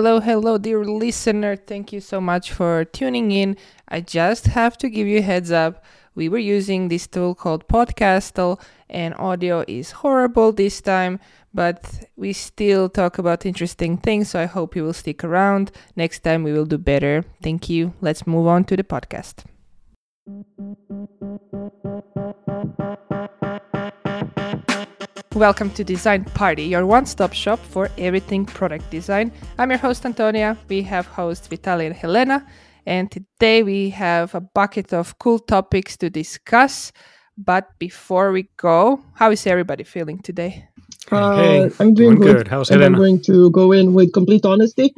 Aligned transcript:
Hello, 0.00 0.18
hello, 0.18 0.56
dear 0.56 0.82
listener. 0.82 1.56
Thank 1.56 1.92
you 1.92 2.00
so 2.00 2.22
much 2.22 2.52
for 2.52 2.86
tuning 2.86 3.32
in. 3.32 3.58
I 3.86 4.00
just 4.00 4.46
have 4.46 4.78
to 4.78 4.88
give 4.88 5.06
you 5.06 5.20
heads 5.20 5.52
up. 5.52 5.84
We 6.14 6.26
were 6.26 6.38
using 6.38 6.88
this 6.88 7.06
tool 7.06 7.34
called 7.34 7.68
Podcastle, 7.68 8.58
and 8.88 9.12
audio 9.18 9.62
is 9.68 9.90
horrible 9.90 10.52
this 10.52 10.80
time, 10.80 11.20
but 11.52 12.06
we 12.16 12.32
still 12.32 12.88
talk 12.88 13.18
about 13.18 13.44
interesting 13.44 13.98
things, 13.98 14.30
so 14.30 14.40
I 14.40 14.46
hope 14.46 14.74
you 14.74 14.84
will 14.84 14.94
stick 14.94 15.22
around. 15.22 15.70
Next 15.96 16.20
time 16.20 16.44
we 16.44 16.52
will 16.54 16.64
do 16.64 16.78
better. 16.78 17.22
Thank 17.42 17.68
you. 17.68 17.92
Let's 18.00 18.26
move 18.26 18.46
on 18.46 18.64
to 18.64 18.76
the 18.78 18.84
podcast. 18.84 19.44
Welcome 25.36 25.70
to 25.74 25.84
Design 25.84 26.24
Party, 26.24 26.64
your 26.64 26.84
one 26.86 27.06
stop 27.06 27.32
shop 27.32 27.60
for 27.60 27.88
everything 27.96 28.44
product 28.44 28.90
design. 28.90 29.30
I'm 29.58 29.70
your 29.70 29.78
host, 29.78 30.02
Antonija. 30.02 30.56
We 30.68 30.82
have 30.82 31.06
hosts 31.06 31.46
Vitali 31.46 31.86
and 31.86 31.94
Helena, 31.94 32.44
and 32.84 33.08
today 33.12 33.62
we 33.62 33.90
have 33.90 34.34
a 34.34 34.40
bucket 34.40 34.92
of 34.92 35.16
cool 35.20 35.38
topics 35.38 35.96
to 35.98 36.10
discuss. 36.10 36.90
But 37.38 37.68
before 37.78 38.32
we 38.32 38.48
go, 38.56 39.04
how 39.14 39.30
is 39.30 39.46
everybody 39.46 39.84
feeling 39.84 40.18
today? 40.18 40.68
Uh, 41.12 41.36
hey, 41.36 41.70
I'm 41.78 41.94
doing 41.94 42.16
good. 42.16 42.38
good. 42.38 42.48
How's 42.48 42.68
and 42.68 42.82
Helena? 42.82 42.96
I'm 42.96 43.00
going 43.00 43.22
to 43.22 43.50
go 43.52 43.70
in 43.70 43.94
with 43.94 44.12
complete 44.12 44.44
honesty. 44.44 44.92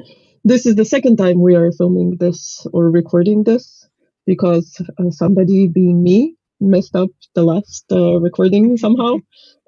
This 0.45 0.65
is 0.65 0.77
the 0.77 0.87
second 0.87 1.19
time 1.19 1.43
we 1.43 1.57
are 1.57 1.71
filming 1.73 2.17
this 2.17 2.67
or 2.73 2.91
recording 2.91 3.45
this 3.45 3.87
because 4.25 4.81
uh, 4.99 5.11
somebody, 5.11 5.69
being 5.69 6.03
me, 6.03 6.37
messed 6.71 6.97
up 6.97 7.11
the 7.35 7.43
last 7.43 7.85
uh, 7.91 8.19
recording 8.21 8.77
somehow 8.77 9.17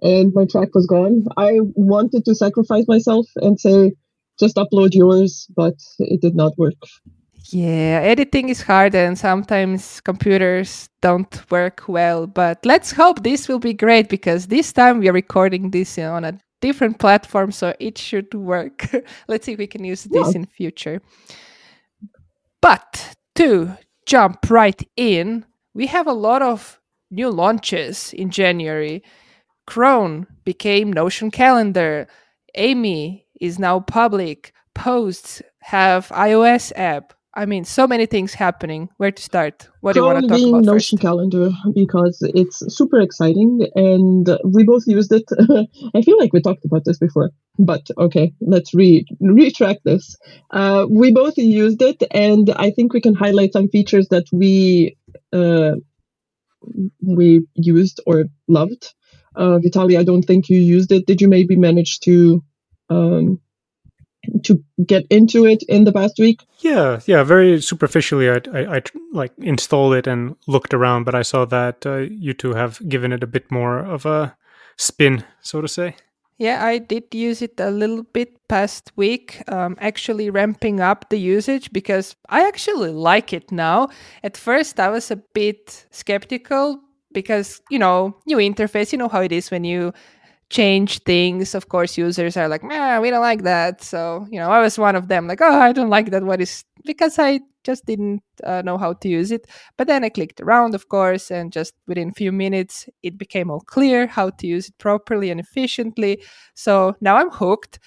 and 0.04 0.32
my 0.34 0.44
track 0.44 0.74
was 0.74 0.86
gone. 0.86 1.24
I 1.36 1.58
wanted 1.74 2.24
to 2.26 2.34
sacrifice 2.34 2.84
myself 2.86 3.26
and 3.36 3.58
say, 3.58 3.92
just 4.38 4.56
upload 4.56 4.90
yours, 4.92 5.48
but 5.56 5.74
it 5.98 6.20
did 6.20 6.36
not 6.36 6.52
work. 6.58 6.74
Yeah, 7.50 8.00
editing 8.02 8.48
is 8.48 8.62
hard 8.62 8.94
and 8.94 9.18
sometimes 9.18 10.00
computers 10.00 10.88
don't 11.00 11.50
work 11.50 11.84
well. 11.88 12.26
But 12.26 12.64
let's 12.64 12.92
hope 12.92 13.22
this 13.22 13.48
will 13.48 13.58
be 13.58 13.74
great 13.74 14.08
because 14.08 14.46
this 14.46 14.72
time 14.72 14.98
we 14.98 15.08
are 15.08 15.12
recording 15.12 15.70
this 15.70 15.98
on 15.98 16.24
a 16.24 16.38
different 16.60 16.98
platform, 16.98 17.52
so 17.52 17.74
it 17.80 17.98
should 17.98 18.32
work. 18.34 18.88
let's 19.28 19.46
see 19.46 19.52
if 19.52 19.58
we 19.58 19.66
can 19.66 19.84
use 19.84 20.04
this 20.04 20.32
yeah. 20.32 20.40
in 20.40 20.46
future. 20.46 21.00
But 22.60 23.14
to 23.36 23.76
jump 24.06 24.50
right 24.50 24.82
in, 24.96 25.44
we 25.74 25.86
have 25.86 26.06
a 26.06 26.12
lot 26.12 26.40
of 26.40 26.80
new 27.10 27.30
launches 27.30 28.12
in 28.12 28.30
January. 28.30 29.02
Cron 29.66 30.26
became 30.44 30.92
Notion 30.92 31.30
Calendar. 31.30 32.06
Amie 32.56 33.26
is 33.40 33.58
now 33.58 33.80
public. 33.80 34.52
Posts 34.74 35.42
have 35.60 36.08
iOS 36.08 36.72
app. 36.76 37.14
I 37.36 37.46
mean, 37.46 37.64
so 37.64 37.86
many 37.88 38.06
things 38.06 38.32
happening. 38.32 38.88
Where 38.98 39.10
to 39.10 39.22
start? 39.22 39.68
What 39.80 39.94
Chrome 39.94 40.04
do 40.04 40.08
you 40.08 40.14
want 40.14 40.22
to 40.22 40.28
talk 40.28 40.48
about 40.48 40.72
Notion 40.72 40.98
first? 40.98 41.02
Calendar 41.02 41.50
because 41.74 42.18
it's 42.34 42.62
super 42.76 43.00
exciting, 43.00 43.66
and 43.74 44.38
we 44.44 44.62
both 44.62 44.84
used 44.86 45.12
it. 45.12 45.24
I 45.94 46.02
feel 46.02 46.16
like 46.18 46.32
we 46.32 46.40
talked 46.40 46.64
about 46.64 46.84
this 46.84 46.98
before, 46.98 47.30
but 47.58 47.88
okay, 47.98 48.32
let's 48.40 48.72
re 48.72 49.04
retract 49.20 49.80
this. 49.84 50.16
Uh, 50.52 50.86
we 50.88 51.12
both 51.12 51.36
used 51.36 51.82
it, 51.82 52.04
and 52.12 52.50
I 52.54 52.70
think 52.70 52.92
we 52.92 53.00
can 53.00 53.14
highlight 53.14 53.52
some 53.52 53.68
features 53.68 54.08
that 54.08 54.26
we 54.32 54.96
uh, 55.32 55.72
we 57.02 57.46
used 57.54 58.00
or 58.06 58.24
loved. 58.48 58.92
Uh, 59.36 59.58
Vitali, 59.58 59.96
I 59.96 60.04
don't 60.04 60.22
think 60.22 60.48
you 60.48 60.58
used 60.58 60.92
it. 60.92 61.06
Did 61.06 61.20
you 61.20 61.28
maybe 61.28 61.56
manage 61.56 62.00
to 62.00 62.42
um, 62.88 63.40
to 64.44 64.62
get 64.86 65.06
into 65.10 65.46
it 65.46 65.62
in 65.68 65.84
the 65.84 65.92
past 65.92 66.18
week? 66.18 66.40
Yeah, 66.60 67.00
yeah, 67.06 67.22
very 67.24 67.60
superficially. 67.60 68.30
I, 68.30 68.40
I, 68.52 68.76
I 68.76 68.82
like 69.12 69.32
installed 69.38 69.94
it 69.94 70.06
and 70.06 70.36
looked 70.46 70.74
around, 70.74 71.04
but 71.04 71.14
I 71.14 71.22
saw 71.22 71.44
that 71.46 71.84
uh, 71.84 71.96
you 71.96 72.32
two 72.32 72.54
have 72.54 72.80
given 72.88 73.12
it 73.12 73.22
a 73.22 73.28
bit 73.28 73.50
more 73.50 73.78
of 73.78 74.06
a 74.06 74.36
spin, 74.76 75.24
so 75.40 75.60
to 75.60 75.68
say. 75.68 75.96
Yeah, 76.38 76.64
I 76.64 76.78
did 76.78 77.14
use 77.14 77.42
it 77.42 77.60
a 77.60 77.70
little 77.70 78.02
bit 78.02 78.48
past 78.48 78.90
week, 78.96 79.42
um, 79.48 79.76
actually 79.80 80.30
ramping 80.30 80.80
up 80.80 81.08
the 81.08 81.18
usage 81.18 81.72
because 81.72 82.16
I 82.28 82.46
actually 82.46 82.90
like 82.90 83.32
it 83.32 83.52
now. 83.52 83.88
At 84.24 84.36
first, 84.36 84.80
I 84.80 84.88
was 84.88 85.10
a 85.12 85.16
bit 85.16 85.86
skeptical 85.92 86.80
because, 87.12 87.60
you 87.70 87.78
know, 87.78 88.16
new 88.26 88.38
interface, 88.38 88.90
you 88.90 88.98
know 88.98 89.08
how 89.08 89.20
it 89.20 89.30
is 89.30 89.52
when 89.52 89.62
you 89.62 89.92
change 90.50 91.00
things. 91.02 91.54
Of 91.54 91.68
course, 91.68 91.98
users 91.98 92.36
are 92.36 92.48
like, 92.48 92.62
man, 92.62 93.00
we 93.02 93.10
don't 93.10 93.20
like 93.20 93.42
that. 93.42 93.82
So, 93.82 94.26
you 94.30 94.38
know, 94.38 94.50
I 94.50 94.60
was 94.60 94.78
one 94.78 94.96
of 94.96 95.08
them, 95.08 95.26
like, 95.26 95.40
oh, 95.40 95.60
I 95.60 95.72
don't 95.72 95.90
like 95.90 96.10
that. 96.10 96.24
What 96.24 96.40
is 96.40 96.64
because 96.84 97.18
I 97.18 97.40
just 97.64 97.86
didn't 97.86 98.22
uh, 98.44 98.62
know 98.62 98.78
how 98.78 98.92
to 98.92 99.08
use 99.08 99.32
it. 99.32 99.46
But 99.76 99.86
then 99.86 100.04
I 100.04 100.10
clicked 100.10 100.40
around, 100.40 100.74
of 100.74 100.88
course, 100.88 101.30
and 101.30 101.52
just 101.52 101.74
within 101.86 102.10
a 102.10 102.12
few 102.12 102.30
minutes, 102.30 102.88
it 103.02 103.18
became 103.18 103.50
all 103.50 103.60
clear 103.60 104.06
how 104.06 104.30
to 104.30 104.46
use 104.46 104.68
it 104.68 104.78
properly 104.78 105.30
and 105.30 105.40
efficiently. 105.40 106.22
So 106.54 106.94
now 107.00 107.16
I'm 107.16 107.30
hooked. 107.30 107.80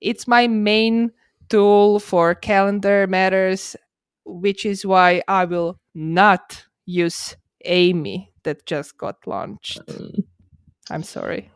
It's 0.00 0.28
my 0.28 0.46
main 0.46 1.10
tool 1.48 1.98
for 1.98 2.34
calendar 2.34 3.06
matters, 3.06 3.76
which 4.24 4.66
is 4.66 4.84
why 4.84 5.22
I 5.26 5.46
will 5.46 5.80
not 5.94 6.64
use 6.86 7.36
Amie 7.64 8.30
that 8.44 8.66
just 8.66 8.98
got 8.98 9.16
launched. 9.26 9.80
Um, 9.88 10.12
I'm 10.90 11.02
sorry. 11.02 11.50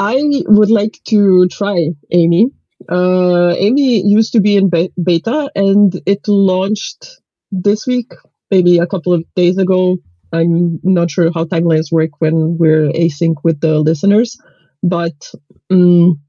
I 0.00 0.16
would 0.48 0.70
like 0.70 0.98
to 1.08 1.46
try 1.48 1.90
Amie 2.12 2.48
uh, 2.90 3.54
Amie 3.58 4.02
used 4.06 4.32
to 4.32 4.40
be 4.40 4.56
in 4.56 4.68
be- 4.70 4.92
beta 5.02 5.50
and 5.54 5.92
it 6.06 6.26
launched 6.26 7.20
this 7.52 7.86
week, 7.86 8.10
maybe 8.50 8.78
a 8.78 8.86
couple 8.86 9.12
of 9.12 9.22
days 9.36 9.58
ago. 9.58 9.98
I'm 10.32 10.80
not 10.82 11.10
sure 11.10 11.30
how 11.34 11.44
timelines 11.44 11.92
work 11.92 12.10
when 12.20 12.56
we're 12.58 12.88
async 12.92 13.34
with 13.44 13.60
the 13.60 13.80
listeners, 13.80 14.38
but 14.82 15.30
um, 15.70 16.20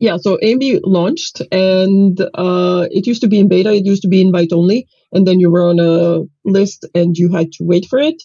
yeah, 0.00 0.16
so 0.18 0.38
Amie 0.42 0.80
launched 0.84 1.42
and 1.52 2.20
uh, 2.34 2.86
it 2.90 3.06
used 3.06 3.22
to 3.22 3.28
be 3.28 3.40
in 3.40 3.48
beta, 3.48 3.72
it 3.72 3.86
used 3.86 4.02
to 4.02 4.08
be 4.08 4.20
invite 4.22 4.52
only, 4.52 4.88
and 5.12 5.26
then 5.26 5.40
you 5.40 5.50
were 5.50 5.68
on 5.68 5.80
a 5.80 6.22
list 6.44 6.86
and 6.94 7.16
you 7.16 7.32
had 7.32 7.52
to 7.52 7.64
wait 7.64 7.86
for 7.86 7.98
it. 7.98 8.22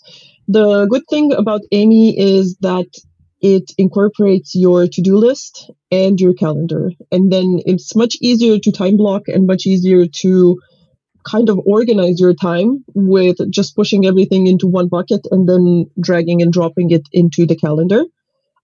The 0.47 0.87
good 0.89 1.03
thing 1.09 1.33
about 1.33 1.61
Amie 1.71 2.17
is 2.19 2.57
that 2.61 2.87
it 3.41 3.71
incorporates 3.77 4.53
your 4.55 4.87
to-do 4.87 5.17
list 5.17 5.71
and 5.91 6.19
your 6.19 6.33
calendar. 6.33 6.91
And 7.11 7.31
then 7.31 7.59
it's 7.65 7.95
much 7.95 8.15
easier 8.21 8.59
to 8.59 8.71
time 8.71 8.97
block 8.97 9.23
and 9.27 9.47
much 9.47 9.65
easier 9.65 10.07
to 10.21 10.59
kind 11.23 11.49
of 11.49 11.59
organize 11.65 12.19
your 12.19 12.33
time 12.33 12.83
with 12.93 13.37
just 13.51 13.75
pushing 13.75 14.05
everything 14.05 14.47
into 14.47 14.67
one 14.67 14.87
bucket 14.87 15.21
and 15.31 15.47
then 15.47 15.89
dragging 16.01 16.41
and 16.41 16.51
dropping 16.51 16.91
it 16.91 17.07
into 17.11 17.45
the 17.45 17.55
calendar. 17.55 18.03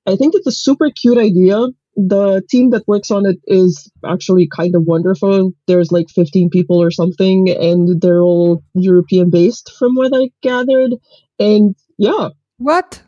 I 0.05 0.15
think 0.15 0.35
it's 0.35 0.47
a 0.47 0.51
super 0.51 0.89
cute 0.89 1.17
idea. 1.17 1.67
The 1.95 2.43
team 2.49 2.71
that 2.71 2.87
works 2.87 3.11
on 3.11 3.25
it 3.25 3.37
is 3.45 3.89
actually 4.05 4.49
kind 4.53 4.75
of 4.75 4.83
wonderful. 4.83 5.53
There's 5.67 5.91
like 5.91 6.09
15 6.09 6.49
people 6.49 6.81
or 6.81 6.91
something 6.91 7.49
and 7.49 8.01
they're 8.01 8.21
all 8.21 8.63
european 8.73 9.29
based 9.29 9.71
from 9.79 9.95
what 9.95 10.11
i 10.13 10.29
gathered. 10.41 10.91
And 11.39 11.75
yeah. 11.97 12.29
What 12.57 13.01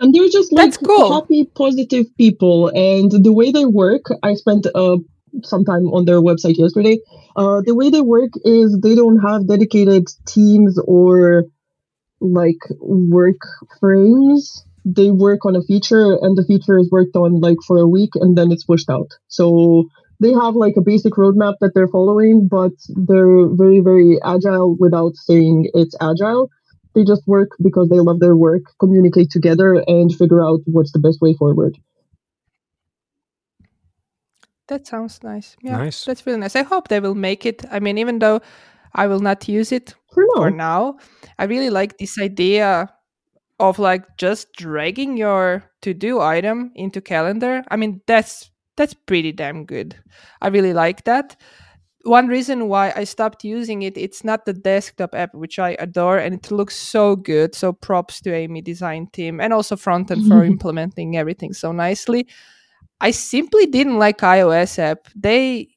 and 0.00 0.14
they're 0.14 0.28
just 0.28 0.52
like 0.52 0.74
cool. 0.84 1.12
happy, 1.12 1.44
positive 1.54 2.06
people. 2.16 2.68
And 2.68 3.10
the 3.24 3.32
way 3.32 3.50
they 3.50 3.64
work, 3.64 4.04
I 4.22 4.34
spent 4.34 4.66
uh, 4.74 4.98
some 5.42 5.64
time 5.64 5.86
on 5.88 6.04
their 6.04 6.20
website 6.20 6.58
yesterday. 6.58 6.98
Uh, 7.34 7.62
the 7.64 7.74
way 7.74 7.90
they 7.90 8.00
work 8.00 8.30
is 8.44 8.78
they 8.82 8.94
don't 8.94 9.18
have 9.18 9.48
dedicated 9.48 10.08
teams 10.26 10.78
or 10.86 11.44
like 12.20 12.60
work 12.80 13.40
frames. 13.80 14.64
They 14.84 15.10
work 15.10 15.44
on 15.44 15.56
a 15.56 15.62
feature, 15.62 16.16
and 16.22 16.36
the 16.36 16.44
feature 16.46 16.78
is 16.78 16.88
worked 16.92 17.16
on 17.16 17.40
like 17.40 17.58
for 17.66 17.78
a 17.78 17.88
week, 17.88 18.10
and 18.14 18.38
then 18.38 18.52
it's 18.52 18.64
pushed 18.64 18.88
out. 18.88 19.08
So 19.28 19.88
they 20.20 20.32
have 20.32 20.54
like 20.54 20.74
a 20.76 20.82
basic 20.82 21.14
roadmap 21.14 21.54
that 21.60 21.72
they're 21.74 21.88
following, 21.88 22.48
but 22.48 22.72
they're 22.88 23.48
very, 23.48 23.80
very 23.80 24.18
agile 24.24 24.76
without 24.78 25.16
saying 25.16 25.70
it's 25.74 25.96
agile 26.00 26.50
they 26.96 27.04
just 27.04 27.28
work 27.28 27.50
because 27.62 27.88
they 27.90 28.00
love 28.00 28.20
their 28.20 28.34
work, 28.34 28.62
communicate 28.80 29.30
together, 29.30 29.84
and 29.86 30.12
figure 30.16 30.42
out 30.42 30.60
what's 30.64 30.92
the 30.92 30.98
best 30.98 31.20
way 31.20 31.34
forward. 31.34 31.76
That 34.68 34.86
sounds 34.86 35.22
nice. 35.22 35.56
Yeah, 35.62 35.76
nice. 35.76 36.04
that's 36.06 36.26
really 36.26 36.40
nice. 36.40 36.56
I 36.56 36.62
hope 36.62 36.88
they 36.88 36.98
will 36.98 37.14
make 37.14 37.44
it. 37.44 37.64
I 37.70 37.78
mean, 37.80 37.98
even 37.98 38.18
though 38.18 38.40
I 38.94 39.06
will 39.06 39.20
not 39.20 39.46
use 39.46 39.70
it 39.70 39.94
for 40.12 40.24
now, 40.34 40.42
for 40.42 40.50
now 40.50 40.98
I 41.38 41.44
really 41.44 41.70
like 41.70 41.98
this 41.98 42.18
idea 42.18 42.90
of 43.60 43.78
like 43.78 44.16
just 44.16 44.52
dragging 44.54 45.16
your 45.16 45.64
to-do 45.82 46.20
item 46.20 46.72
into 46.74 47.00
calendar. 47.00 47.62
I 47.68 47.76
mean, 47.76 48.00
that's 48.06 48.50
that's 48.76 48.94
pretty 48.94 49.32
damn 49.32 49.66
good. 49.66 49.96
I 50.40 50.48
really 50.48 50.72
like 50.72 51.04
that 51.04 51.36
one 52.06 52.28
reason 52.28 52.68
why 52.68 52.92
I 52.96 53.04
stopped 53.04 53.44
using 53.44 53.82
it, 53.82 53.98
it's 53.98 54.24
not 54.24 54.46
the 54.46 54.52
desktop 54.52 55.14
app, 55.14 55.34
which 55.34 55.58
I 55.58 55.76
adore, 55.78 56.18
and 56.18 56.34
it 56.34 56.50
looks 56.50 56.76
so 56.76 57.16
good. 57.16 57.54
So 57.54 57.72
props 57.72 58.20
to 58.22 58.34
Amie 58.34 58.62
design 58.62 59.08
team 59.12 59.40
and 59.40 59.52
also 59.52 59.76
Frontend 59.76 60.28
for 60.28 60.44
implementing 60.54 61.16
everything 61.16 61.52
so 61.52 61.72
nicely. 61.72 62.26
I 63.00 63.10
simply 63.10 63.66
didn't 63.66 63.98
like 63.98 64.18
iOS 64.18 64.78
app. 64.78 65.08
They 65.14 65.68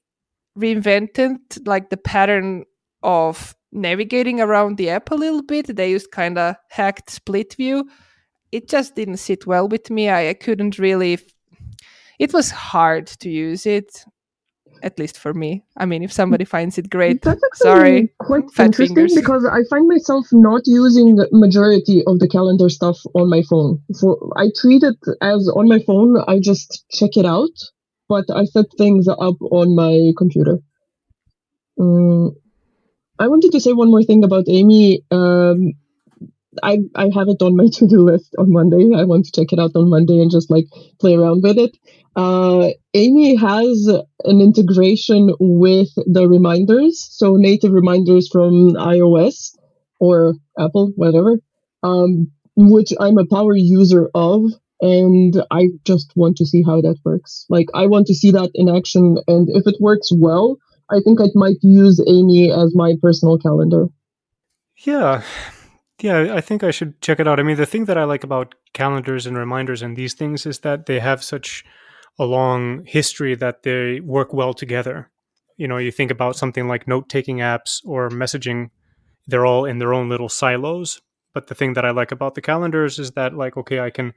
reinvented 0.57 1.67
like 1.67 1.89
the 1.89 1.97
pattern 1.97 2.65
of 3.03 3.55
navigating 3.71 4.41
around 4.41 4.77
the 4.77 4.89
app 4.89 5.11
a 5.11 5.15
little 5.15 5.43
bit. 5.43 5.75
They 5.75 5.91
used 5.91 6.11
kind 6.11 6.37
of 6.37 6.55
hacked 6.69 7.09
split 7.09 7.55
view. 7.55 7.89
It 8.51 8.69
just 8.69 8.95
didn't 8.95 9.17
sit 9.17 9.45
well 9.45 9.67
with 9.67 9.89
me. 9.89 10.09
I, 10.09 10.29
I 10.29 10.33
couldn't 10.33 10.79
really. 10.79 11.19
It 12.17 12.33
was 12.33 12.51
hard 12.51 13.07
to 13.07 13.29
use 13.29 13.65
it, 13.65 14.03
at 14.83 14.99
least 14.99 15.17
for 15.17 15.33
me. 15.33 15.63
I 15.77 15.85
mean, 15.85 16.03
if 16.03 16.11
somebody 16.11 16.45
finds 16.55 16.77
it 16.77 16.89
great, 16.89 17.25
sorry. 17.53 18.09
quite 18.19 18.49
fat 18.51 18.67
interesting 18.67 18.95
fingers. 18.95 19.15
because 19.15 19.45
I 19.45 19.63
find 19.69 19.87
myself 19.87 20.27
not 20.31 20.63
using 20.65 21.15
the 21.15 21.27
majority 21.31 22.03
of 22.07 22.19
the 22.19 22.27
calendar 22.27 22.69
stuff 22.69 22.97
on 23.13 23.29
my 23.29 23.41
phone. 23.43 23.81
For 23.99 24.17
I 24.37 24.51
treat 24.55 24.83
it 24.83 24.97
as 25.21 25.49
on 25.55 25.67
my 25.67 25.79
phone. 25.79 26.17
I 26.27 26.39
just 26.39 26.85
check 26.91 27.17
it 27.17 27.25
out, 27.25 27.55
but 28.07 28.25
I 28.33 28.45
set 28.45 28.65
things 28.77 29.07
up 29.07 29.37
on 29.51 29.75
my 29.75 30.11
computer. 30.17 30.59
Mm, 31.79 32.35
I 33.19 33.27
wanted 33.27 33.51
to 33.51 33.59
say 33.59 33.73
one 33.73 33.91
more 33.91 34.03
thing 34.03 34.23
about 34.23 34.47
Amie. 34.47 35.03
Um, 35.11 35.73
I 36.63 36.79
I 36.95 37.09
have 37.13 37.27
it 37.27 37.41
on 37.41 37.55
my 37.55 37.67
to 37.73 37.87
do 37.87 38.01
list 38.01 38.35
on 38.37 38.51
Monday. 38.51 38.91
I 38.95 39.03
want 39.05 39.25
to 39.25 39.31
check 39.31 39.53
it 39.53 39.59
out 39.59 39.71
on 39.75 39.89
Monday 39.89 40.19
and 40.19 40.31
just 40.31 40.49
like 40.49 40.65
play 40.99 41.15
around 41.15 41.43
with 41.43 41.57
it. 41.57 41.77
Uh, 42.15 42.69
Amie 42.93 43.35
has 43.35 43.87
an 44.25 44.41
integration 44.41 45.33
with 45.39 45.89
the 45.95 46.27
reminders, 46.27 47.07
so 47.11 47.35
native 47.35 47.71
reminders 47.71 48.27
from 48.29 48.73
iOS 48.73 49.55
or 49.99 50.33
Apple, 50.57 50.91
whatever, 50.95 51.39
um, 51.83 52.31
which 52.55 52.91
I'm 52.99 53.17
a 53.17 53.25
power 53.25 53.55
user 53.55 54.09
of, 54.15 54.43
and 54.81 55.41
I 55.51 55.69
just 55.85 56.11
want 56.15 56.37
to 56.37 56.45
see 56.45 56.63
how 56.63 56.81
that 56.81 56.97
works. 57.05 57.45
Like, 57.49 57.67
I 57.73 57.85
want 57.87 58.07
to 58.07 58.15
see 58.15 58.31
that 58.31 58.51
in 58.53 58.69
action, 58.69 59.17
and 59.27 59.47
if 59.49 59.67
it 59.67 59.75
works 59.79 60.09
well, 60.11 60.57
I 60.89 60.99
think 61.01 61.21
I 61.21 61.27
might 61.35 61.57
use 61.61 61.99
Amie 62.07 62.51
as 62.51 62.75
my 62.75 62.95
personal 63.01 63.37
calendar. 63.37 63.87
Yeah. 64.77 65.23
Yeah, 66.01 66.33
I 66.33 66.39
think 66.41 66.63
I 66.63 66.71
should 66.71 67.01
check 67.01 67.19
it 67.19 67.27
out. 67.27 67.39
I 67.39 67.43
mean, 67.43 67.57
the 67.57 67.65
thing 67.65 67.85
that 67.85 67.97
I 67.97 68.05
like 68.05 68.23
about 68.23 68.55
calendars 68.73 69.25
and 69.25 69.37
reminders 69.37 69.81
and 69.81 69.97
these 69.97 70.13
things 70.13 70.45
is 70.45 70.59
that 70.59 70.85
they 70.85 70.99
have 70.99 71.23
such 71.23 71.65
a 72.17 72.25
long 72.25 72.85
history 72.85 73.35
that 73.35 73.63
they 73.63 73.99
work 73.99 74.33
well 74.33 74.53
together. 74.53 75.09
You 75.57 75.67
know, 75.67 75.77
you 75.77 75.91
think 75.91 76.09
about 76.09 76.37
something 76.37 76.67
like 76.67 76.87
note 76.87 77.09
taking 77.09 77.37
apps 77.37 77.81
or 77.85 78.09
messaging, 78.09 78.69
they're 79.27 79.45
all 79.45 79.65
in 79.65 79.79
their 79.79 79.93
own 79.93 80.07
little 80.09 80.29
silos. 80.29 81.01
But 81.33 81.47
the 81.47 81.55
thing 81.55 81.73
that 81.73 81.85
I 81.85 81.91
like 81.91 82.11
about 82.11 82.35
the 82.35 82.41
calendars 82.41 82.97
is 82.97 83.11
that, 83.11 83.33
like, 83.33 83.57
okay, 83.57 83.81
I 83.81 83.89
can 83.89 84.13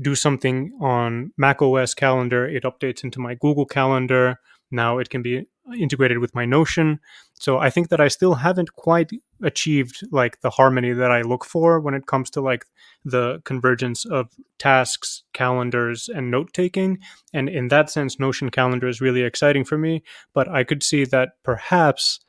do 0.00 0.14
something 0.14 0.72
on 0.80 1.32
Mac 1.38 1.62
OS 1.62 1.94
calendar, 1.94 2.46
it 2.46 2.64
updates 2.64 3.04
into 3.04 3.20
my 3.20 3.34
Google 3.34 3.66
Calendar. 3.66 4.38
Now 4.70 4.98
it 4.98 5.10
can 5.10 5.22
be 5.22 5.46
integrated 5.78 6.18
with 6.18 6.34
my 6.34 6.44
Notion. 6.44 6.98
So 7.34 7.58
I 7.58 7.70
think 7.70 7.88
that 7.88 8.00
I 8.00 8.08
still 8.08 8.34
haven't 8.34 8.74
quite 8.74 9.10
achieved 9.42 10.06
like 10.10 10.40
the 10.40 10.50
harmony 10.50 10.92
that 10.92 11.10
I 11.10 11.22
look 11.22 11.44
for 11.44 11.80
when 11.80 11.94
it 11.94 12.06
comes 12.06 12.30
to 12.30 12.40
like 12.40 12.66
the 13.04 13.40
convergence 13.44 14.04
of 14.04 14.28
tasks, 14.58 15.22
calendars, 15.32 16.08
and 16.08 16.30
note 16.30 16.52
taking. 16.52 16.98
And 17.32 17.48
in 17.48 17.68
that 17.68 17.90
sense, 17.90 18.18
Notion 18.18 18.50
calendar 18.50 18.88
is 18.88 19.00
really 19.00 19.22
exciting 19.22 19.64
for 19.64 19.78
me. 19.78 20.02
But 20.34 20.48
I 20.48 20.64
could 20.64 20.82
see 20.82 21.04
that 21.06 21.30
perhaps 21.42 22.20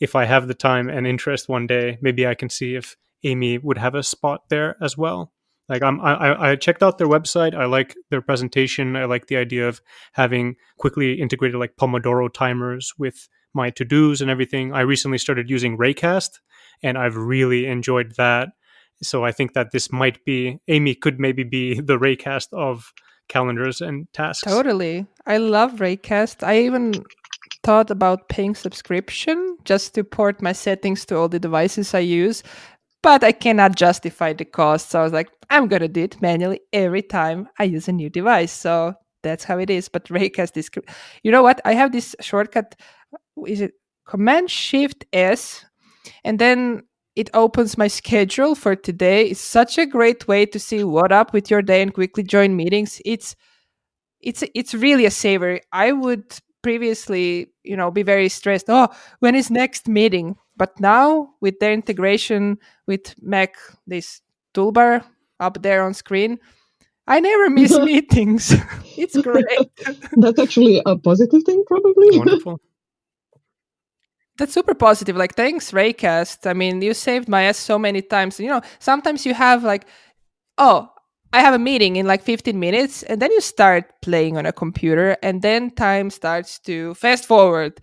if 0.00 0.16
I 0.16 0.24
have 0.24 0.48
the 0.48 0.54
time 0.54 0.88
and 0.88 1.06
interest 1.06 1.48
one 1.48 1.66
day, 1.66 1.98
maybe 2.00 2.26
I 2.26 2.34
can 2.34 2.48
see 2.48 2.74
if 2.74 2.96
Amie 3.24 3.58
would 3.58 3.78
have 3.78 3.94
a 3.94 4.02
spot 4.02 4.48
there 4.48 4.76
as 4.82 4.98
well. 4.98 5.32
Like 5.72 5.82
I'm, 5.82 6.02
I, 6.02 6.50
I 6.50 6.56
checked 6.56 6.82
out 6.82 6.98
their 6.98 7.08
website. 7.08 7.54
I 7.54 7.64
like 7.64 7.96
their 8.10 8.20
presentation. 8.20 8.94
I 8.94 9.06
like 9.06 9.28
the 9.28 9.38
idea 9.38 9.66
of 9.66 9.80
having 10.12 10.56
quickly 10.76 11.14
integrated 11.14 11.58
like 11.58 11.76
Pomodoro 11.76 12.30
timers 12.30 12.92
with 12.98 13.26
my 13.54 13.70
to 13.70 13.84
dos 13.86 14.20
and 14.20 14.30
everything. 14.30 14.74
I 14.74 14.80
recently 14.80 15.16
started 15.16 15.48
using 15.48 15.78
Raycast, 15.78 16.40
and 16.82 16.98
I've 16.98 17.16
really 17.16 17.64
enjoyed 17.64 18.16
that. 18.18 18.50
So 19.02 19.24
I 19.24 19.32
think 19.32 19.54
that 19.54 19.72
this 19.72 19.90
might 19.90 20.22
be 20.26 20.58
Amie 20.68 20.94
could 20.94 21.18
maybe 21.18 21.42
be 21.42 21.80
the 21.80 21.98
Raycast 21.98 22.48
of 22.52 22.92
calendars 23.28 23.80
and 23.80 24.12
tasks. 24.12 24.42
Totally. 24.42 25.06
I 25.26 25.38
love 25.38 25.76
Raycast. 25.76 26.46
I 26.46 26.58
even 26.58 27.02
thought 27.62 27.90
about 27.90 28.28
paying 28.28 28.54
subscription 28.54 29.56
just 29.64 29.94
to 29.94 30.04
port 30.04 30.42
my 30.42 30.52
settings 30.52 31.06
to 31.06 31.16
all 31.16 31.28
the 31.28 31.38
devices 31.38 31.94
I 31.94 32.00
use, 32.00 32.42
but 33.02 33.24
I 33.24 33.32
cannot 33.32 33.76
justify 33.76 34.32
the 34.32 34.44
cost. 34.44 34.90
So 34.90 35.00
I 35.00 35.02
was 35.02 35.12
like, 35.12 35.30
I'm 35.50 35.68
going 35.68 35.82
to 35.82 35.88
do 35.88 36.04
it 36.04 36.20
manually 36.22 36.60
every 36.72 37.02
time 37.02 37.48
I 37.58 37.64
use 37.64 37.88
a 37.88 37.92
new 37.92 38.08
device. 38.08 38.52
So 38.52 38.94
that's 39.22 39.44
how 39.44 39.58
it 39.58 39.70
is. 39.70 39.88
But 39.88 40.04
Raycast 40.06 40.52
this, 40.52 40.70
you 41.22 41.32
know 41.32 41.42
what? 41.42 41.60
I 41.64 41.74
have 41.74 41.92
this 41.92 42.14
shortcut. 42.20 42.74
Is 43.46 43.60
it 43.60 43.72
Command 44.06 44.50
Shift 44.50 45.04
S? 45.12 45.64
And 46.24 46.38
then 46.38 46.82
it 47.14 47.30
opens 47.34 47.76
my 47.76 47.88
schedule 47.88 48.54
for 48.54 48.74
today. 48.74 49.26
It's 49.26 49.40
such 49.40 49.78
a 49.78 49.86
great 49.86 50.26
way 50.26 50.46
to 50.46 50.58
see 50.58 50.82
what 50.84 51.12
up 51.12 51.32
with 51.32 51.50
your 51.50 51.62
day 51.62 51.82
and 51.82 51.92
quickly 51.92 52.22
join 52.22 52.56
meetings. 52.56 53.00
It's 53.04 53.36
it's 54.20 54.44
it's 54.54 54.72
really 54.72 55.04
a 55.04 55.10
saver. 55.10 55.60
I 55.72 55.92
would 55.92 56.24
previously, 56.62 57.52
you 57.64 57.76
know, 57.76 57.90
be 57.90 58.02
very 58.02 58.28
stressed. 58.28 58.66
Oh, 58.68 58.88
when 59.18 59.34
is 59.34 59.50
next 59.50 59.88
meeting? 59.88 60.36
But 60.56 60.78
now 60.80 61.34
with 61.40 61.58
their 61.60 61.72
integration 61.72 62.58
with 62.86 63.14
Mac, 63.22 63.54
this 63.86 64.20
toolbar 64.54 65.04
up 65.40 65.62
there 65.62 65.82
on 65.82 65.94
screen, 65.94 66.38
I 67.06 67.20
never 67.20 67.50
miss 67.50 67.76
meetings. 67.78 68.54
it's 68.96 69.16
great. 69.22 69.46
That's 70.12 70.38
actually 70.38 70.82
a 70.86 70.96
positive 70.96 71.42
thing, 71.44 71.64
probably. 71.66 72.18
Wonderful. 72.18 72.60
That's 74.38 74.54
super 74.54 74.74
positive. 74.74 75.16
Like, 75.16 75.34
thanks, 75.34 75.72
Raycast. 75.72 76.46
I 76.48 76.54
mean, 76.54 76.80
you 76.80 76.94
saved 76.94 77.28
my 77.28 77.42
ass 77.44 77.58
so 77.58 77.78
many 77.78 78.02
times. 78.02 78.40
You 78.40 78.48
know, 78.48 78.62
sometimes 78.78 79.26
you 79.26 79.34
have 79.34 79.62
like, 79.62 79.86
oh, 80.58 80.88
I 81.32 81.40
have 81.40 81.54
a 81.54 81.58
meeting 81.58 81.96
in 81.96 82.06
like 82.06 82.22
15 82.22 82.58
minutes, 82.58 83.02
and 83.04 83.20
then 83.20 83.30
you 83.32 83.40
start 83.40 84.00
playing 84.02 84.36
on 84.36 84.46
a 84.46 84.52
computer, 84.52 85.16
and 85.22 85.42
then 85.42 85.70
time 85.70 86.10
starts 86.10 86.58
to 86.60 86.94
fast 86.94 87.26
forward. 87.26 87.80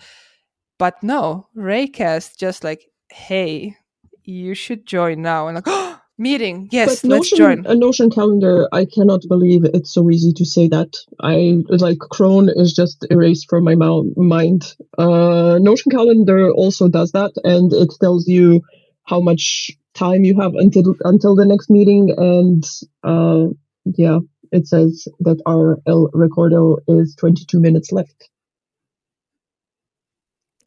But 0.79 1.03
no, 1.03 1.47
Raycast 1.57 2.37
just 2.37 2.63
like, 2.63 2.89
hey, 3.11 3.75
you 4.23 4.55
should 4.55 4.85
join 4.85 5.21
now. 5.21 5.47
And 5.47 5.55
like, 5.55 5.65
oh, 5.67 5.99
meeting. 6.17 6.69
Yes, 6.71 7.01
but 7.03 7.09
let's 7.09 7.31
Notion, 7.33 7.37
join. 7.37 7.65
A 7.65 7.75
Notion 7.75 8.09
calendar, 8.09 8.67
I 8.71 8.85
cannot 8.85 9.21
believe 9.27 9.65
it's 9.65 9.93
so 9.93 10.09
easy 10.09 10.31
to 10.33 10.45
say 10.45 10.69
that. 10.69 10.95
I 11.19 11.63
like 11.67 11.99
Cron 11.99 12.49
is 12.55 12.73
just 12.73 13.05
erased 13.11 13.47
from 13.49 13.65
my 13.65 13.75
mou- 13.75 14.13
mind. 14.15 14.73
Uh, 14.97 15.59
Notion 15.61 15.91
calendar 15.91 16.49
also 16.49 16.87
does 16.87 17.11
that, 17.11 17.33
and 17.43 17.73
it 17.73 17.93
tells 17.99 18.25
you 18.27 18.61
how 19.03 19.19
much 19.19 19.71
time 19.95 20.23
you 20.23 20.39
have 20.39 20.53
until 20.55 20.95
until 21.03 21.35
the 21.35 21.45
next 21.45 21.69
meeting. 21.69 22.13
And 22.15 22.63
uh, 23.03 23.51
yeah, 23.83 24.19
it 24.53 24.65
says 24.65 25.09
that 25.19 25.41
our 25.45 25.79
El 25.85 26.09
Recordo 26.13 26.77
is 26.87 27.15
22 27.15 27.59
minutes 27.59 27.91
left. 27.91 28.29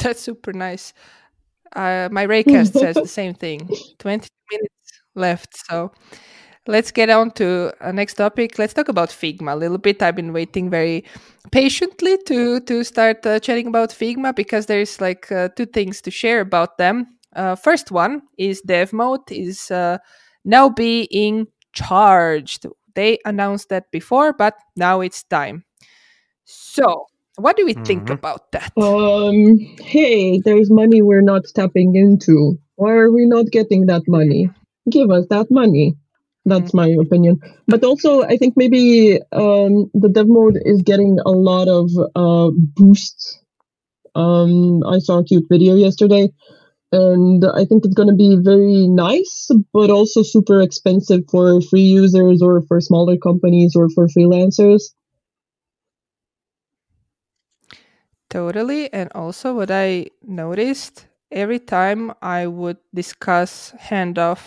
That's 0.02 0.20
super 0.20 0.52
nice. 0.52 0.92
Uh, 1.74 2.08
my 2.12 2.26
Raycast 2.26 2.72
says 2.72 2.96
the 2.96 3.06
same 3.08 3.34
thing. 3.34 3.68
20 3.98 4.28
minutes 4.50 5.02
left. 5.14 5.56
So 5.68 5.92
let's 6.66 6.90
get 6.90 7.10
on 7.10 7.30
to 7.32 7.72
a 7.80 7.92
next 7.92 8.14
topic. 8.14 8.58
Let's 8.58 8.74
talk 8.74 8.88
about 8.88 9.08
Figma 9.10 9.52
a 9.52 9.56
little 9.56 9.78
bit. 9.78 10.02
I've 10.02 10.16
been 10.16 10.32
waiting 10.32 10.70
very 10.70 11.04
patiently 11.50 12.18
to 12.26 12.60
to 12.60 12.84
start 12.84 13.26
uh, 13.26 13.40
chatting 13.40 13.66
about 13.68 13.90
Figma 13.90 14.34
because 14.34 14.66
there's 14.66 15.00
like 15.00 15.30
uh, 15.32 15.48
two 15.56 15.66
things 15.66 16.00
to 16.02 16.10
share 16.10 16.40
about 16.40 16.78
them. 16.78 17.06
Uh, 17.34 17.54
first 17.56 17.90
one 17.90 18.22
is 18.38 18.60
Dev 18.62 18.92
Mode 18.92 19.30
is 19.30 19.70
uh, 19.70 19.98
now 20.44 20.68
being 20.68 21.46
charged. 21.72 22.66
They 22.94 23.18
announced 23.24 23.70
that 23.70 23.90
before, 23.90 24.34
but 24.34 24.54
now 24.76 25.00
it's 25.00 25.22
time. 25.22 25.64
So, 26.44 27.06
what 27.36 27.56
do 27.56 27.64
we 27.64 27.74
think 27.74 28.04
Mhm. 28.04 28.14
about 28.14 28.52
that? 28.52 28.72
Um, 28.76 29.58
hey, 29.80 30.38
there's 30.40 30.70
money 30.70 31.02
we're 31.02 31.22
not 31.22 31.42
tapping 31.54 31.94
into. 31.94 32.58
Why 32.76 32.92
are 32.92 33.12
we 33.12 33.26
not 33.26 33.46
getting 33.50 33.86
that 33.86 34.02
money? 34.08 34.50
Give 34.90 35.10
us 35.10 35.26
that 35.30 35.50
money. 35.50 35.96
That's 36.44 36.74
my 36.74 36.88
opinion. 36.88 37.38
But 37.68 37.84
also, 37.84 38.22
I 38.22 38.36
think 38.36 38.54
maybe 38.56 39.20
um, 39.32 39.90
the 39.94 40.08
dev 40.08 40.26
mode 40.28 40.58
is 40.64 40.82
getting 40.82 41.18
a 41.24 41.30
lot 41.30 41.68
of 41.68 41.90
uh, 42.16 42.50
boosts. 42.74 43.38
Um, 44.14 44.82
I 44.84 44.98
saw 44.98 45.18
a 45.18 45.24
cute 45.24 45.46
video 45.48 45.76
yesterday, 45.76 46.30
and 46.90 47.44
I 47.44 47.64
think 47.64 47.84
it's 47.84 47.94
going 47.94 48.08
to 48.08 48.14
be 48.14 48.36
very 48.42 48.88
nice, 48.88 49.48
but 49.72 49.90
also 49.90 50.22
super 50.22 50.60
expensive 50.60 51.22
for 51.30 51.60
free 51.62 51.82
users 51.82 52.42
or 52.42 52.62
for 52.62 52.80
smaller 52.80 53.16
companies 53.16 53.74
or 53.76 53.88
for 53.90 54.08
freelancers. 54.08 54.82
Totally. 58.32 58.90
And 58.94 59.12
also, 59.14 59.52
what 59.52 59.70
I 59.70 60.06
noticed 60.22 61.06
every 61.30 61.58
time 61.58 62.12
I 62.22 62.46
would 62.46 62.78
discuss 62.94 63.74
handoff 63.78 64.40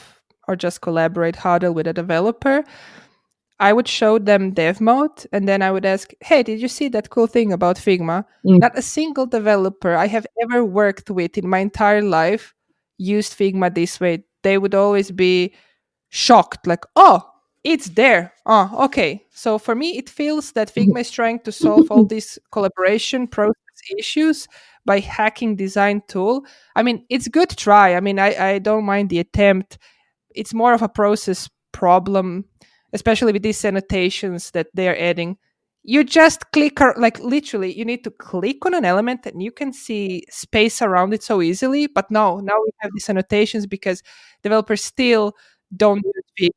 or 0.47 0.55
just 0.55 0.81
collaborate 0.81 1.35
Huddle 1.35 1.71
with 1.71 1.85
a 1.85 1.93
developer, 1.93 2.63
I 3.59 3.73
would 3.73 3.87
show 3.87 4.17
them 4.17 4.51
dev 4.51 4.81
mode 4.81 5.27
and 5.31 5.47
then 5.47 5.61
I 5.61 5.69
would 5.69 5.85
ask, 5.85 6.11
Hey, 6.21 6.41
did 6.41 6.59
you 6.59 6.67
see 6.67 6.87
that 6.89 7.11
cool 7.11 7.27
thing 7.27 7.53
about 7.53 7.75
Figma? 7.75 8.25
Mm. 8.43 8.59
Not 8.59 8.75
a 8.75 8.81
single 8.81 9.27
developer 9.27 9.93
I 9.93 10.07
have 10.07 10.25
ever 10.41 10.65
worked 10.65 11.11
with 11.11 11.37
in 11.37 11.47
my 11.47 11.59
entire 11.59 12.01
life 12.01 12.55
used 12.97 13.37
Figma 13.37 13.71
this 13.73 13.99
way. 13.99 14.23
They 14.41 14.57
would 14.57 14.73
always 14.73 15.11
be 15.11 15.53
shocked, 16.09 16.65
like, 16.65 16.85
Oh, 16.95 17.21
it's 17.63 17.89
there. 17.89 18.33
Oh, 18.47 18.85
okay. 18.85 19.25
So 19.29 19.59
for 19.59 19.75
me, 19.75 19.95
it 19.97 20.09
feels 20.09 20.53
that 20.53 20.73
Figma 20.73 21.01
is 21.01 21.11
trying 21.11 21.39
to 21.41 21.51
solve 21.51 21.91
all 21.91 22.03
these 22.03 22.39
collaboration 22.51 23.27
process 23.27 23.64
issues 23.97 24.47
by 24.85 24.99
hacking 24.99 25.55
design 25.55 26.01
tool. 26.07 26.45
I 26.75 26.83
mean, 26.83 27.05
it's 27.09 27.27
good 27.27 27.49
try. 27.49 27.95
I 27.95 27.99
mean, 27.99 28.19
I, 28.19 28.53
I 28.53 28.59
don't 28.59 28.85
mind 28.85 29.09
the 29.09 29.19
attempt. 29.19 29.77
It's 30.35 30.53
more 30.53 30.73
of 30.73 30.81
a 30.81 30.89
process 30.89 31.49
problem 31.71 32.45
especially 32.93 33.33
with 33.33 33.43
these 33.43 33.65
annotations 33.65 34.51
that 34.51 34.67
they're 34.73 34.99
adding 34.99 35.37
you 35.83 36.03
just 36.03 36.51
click 36.51 36.79
like 36.97 37.19
literally 37.19 37.71
you 37.77 37.85
need 37.85 38.03
to 38.03 38.09
click 38.09 38.65
on 38.65 38.73
an 38.73 38.85
element 38.85 39.25
and 39.25 39.43
you 39.43 39.51
can 39.51 39.71
see 39.71 40.23
space 40.29 40.81
around 40.81 41.13
it 41.13 41.21
so 41.21 41.41
easily 41.41 41.85
but 41.85 42.09
no 42.09 42.39
now 42.39 42.57
we 42.63 42.71
have 42.79 42.91
these 42.93 43.09
annotations 43.09 43.67
because 43.67 44.01
developers 44.41 44.83
still 44.83 45.33
don't 45.75 46.03
use 46.37 46.49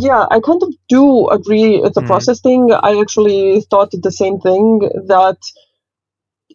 yeah 0.00 0.26
i 0.30 0.40
kind 0.40 0.62
of 0.62 0.72
do 0.88 1.28
agree 1.28 1.80
with 1.80 1.94
the 1.94 2.00
mm. 2.00 2.06
process 2.06 2.40
thing 2.40 2.72
i 2.82 2.98
actually 2.98 3.60
thought 3.70 3.90
the 3.92 4.10
same 4.10 4.40
thing 4.40 4.80
that 5.06 5.38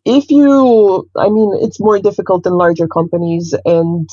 if 0.06 0.30
you 0.30 1.10
i 1.18 1.30
mean 1.30 1.52
it's 1.62 1.80
more 1.80 2.00
difficult 2.00 2.46
in 2.46 2.54
larger 2.54 2.88
companies 2.88 3.54
and 3.66 4.10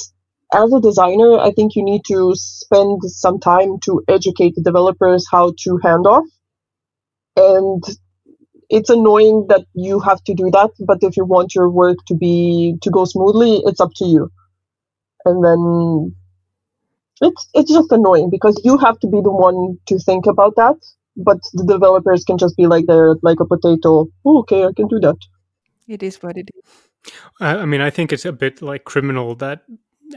as 0.53 0.73
a 0.73 0.81
designer, 0.81 1.39
I 1.39 1.51
think 1.51 1.75
you 1.75 1.83
need 1.83 2.03
to 2.09 2.35
spend 2.35 3.01
some 3.05 3.41
time 3.41 3.79
to 3.85 4.03
educate 4.09 4.55
the 4.55 4.63
developers 4.63 5.27
how 5.31 5.55
to 5.61 5.79
hand 5.83 6.07
off. 6.07 6.27
And 7.37 7.83
it's 8.69 8.91
annoying 8.91 9.47
that 9.49 9.65
you 9.75 10.01
have 10.01 10.23
to 10.25 10.35
do 10.35 10.51
that, 10.51 10.71
but 10.81 10.99
if 11.03 11.17
you 11.17 11.25
want 11.25 11.55
your 11.55 11.71
work 11.71 11.99
to 12.09 12.15
be 12.15 12.77
to 12.83 12.91
go 12.91 13.05
smoothly, 13.05 13.63
it's 13.65 13.81
up 13.81 13.91
to 13.97 14.05
you. 14.05 14.31
And 15.25 15.43
then 15.45 16.15
it's 17.21 17.49
it's 17.55 17.73
just 17.73 17.93
annoying 17.93 18.29
because 18.31 18.61
you 18.65 18.77
have 18.79 18.99
to 19.01 19.07
be 19.07 19.21
the 19.23 19.31
one 19.31 19.79
to 19.87 19.99
think 19.99 20.27
about 20.27 20.57
that, 20.57 20.77
but 21.17 21.39
the 21.55 21.65
developers 21.65 22.25
can 22.25 22.37
just 22.37 22.57
be 22.57 22.67
like 22.67 22.87
they're 22.87 23.15
like 23.23 23.41
a 23.41 23.47
potato. 23.47 24.09
Oh, 24.25 24.41
okay, 24.41 24.65
I 24.65 24.73
can 24.75 24.89
do 24.89 25.01
that. 25.01 25.17
It 25.89 26.03
is 26.03 26.23
what 26.23 26.37
it 26.37 26.51
is. 26.55 26.73
I 27.41 27.65
mean, 27.67 27.81
I 27.81 27.91
think 27.91 28.13
it's 28.13 28.25
a 28.25 28.33
bit 28.33 28.63
like 28.63 28.85
criminal 28.85 29.35
that 29.37 29.63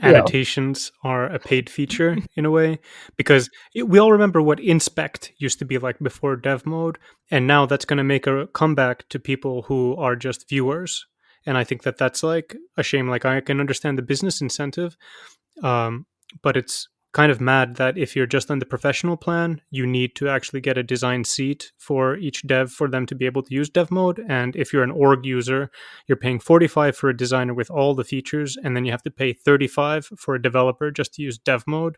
annotations 0.02 0.92
yeah. 1.04 1.12
are 1.12 1.26
a 1.26 1.40
paid 1.40 1.70
feature 1.70 2.18
in 2.36 2.46
a 2.46 2.52
way 2.52 2.80
because 3.18 3.50
it, 3.74 3.84
we 3.84 4.00
all 4.00 4.12
remember 4.12 4.42
what 4.42 4.60
inspect 4.60 5.32
used 5.38 5.60
to 5.60 5.66
be 5.66 5.78
like 5.78 5.98
before 6.00 6.36
dev 6.36 6.66
mode 6.66 6.98
and 7.32 7.48
now 7.48 7.66
that's 7.66 7.86
going 7.86 7.98
to 7.98 8.04
make 8.04 8.28
a 8.28 8.48
comeback 8.48 9.08
to 9.10 9.20
people 9.20 9.64
who 9.64 9.96
are 9.96 10.16
just 10.16 10.50
viewers 10.50 11.06
and 11.46 11.58
i 11.58 11.64
think 11.64 11.84
that 11.84 11.98
that's 11.98 12.24
like 12.24 12.56
a 12.78 12.84
shame 12.84 13.08
like 13.08 13.26
i 13.26 13.40
can 13.42 13.60
understand 13.60 13.98
the 13.98 14.02
business 14.02 14.42
incentive 14.42 14.98
um, 15.64 16.06
but 16.42 16.58
it's 16.58 16.90
kind 17.16 17.32
of 17.32 17.40
mad 17.40 17.78
that 17.78 17.98
if 17.98 18.14
you're 18.14 18.26
just 18.26 18.52
on 18.52 18.60
the 18.60 18.66
professional 18.66 19.16
plan, 19.16 19.62
you 19.72 19.88
need 19.88 20.18
to 20.18 20.28
actually 20.28 20.60
get 20.60 20.78
a 20.78 20.84
design 20.84 21.24
seat 21.24 21.72
for 21.78 22.18
each 22.18 22.46
dev 22.46 22.70
for 22.70 22.90
them 22.90 23.06
to 23.06 23.16
be 23.16 23.26
able 23.26 23.42
to 23.42 23.54
use 23.54 23.70
dev 23.70 23.90
mode. 23.90 24.22
And 24.28 24.54
if 24.58 24.74
you're 24.74 24.84
an 24.84 24.92
org 24.92 25.26
user, 25.26 25.72
you're 26.08 26.18
paying 26.18 26.42
45 26.42 26.98
for 26.98 27.10
a 27.10 27.16
designer 27.16 27.54
with 27.54 27.72
all 27.72 27.96
the 27.96 28.04
features, 28.04 28.58
and 28.62 28.76
then 28.76 28.84
you 28.84 28.92
have 28.92 29.04
to 29.04 29.12
pay 29.12 29.32
35 29.32 30.08
for 30.18 30.36
a 30.36 30.42
developer 30.42 30.92
just 30.92 31.14
to 31.14 31.22
use 31.22 31.38
dev 31.38 31.64
mode. 31.66 31.98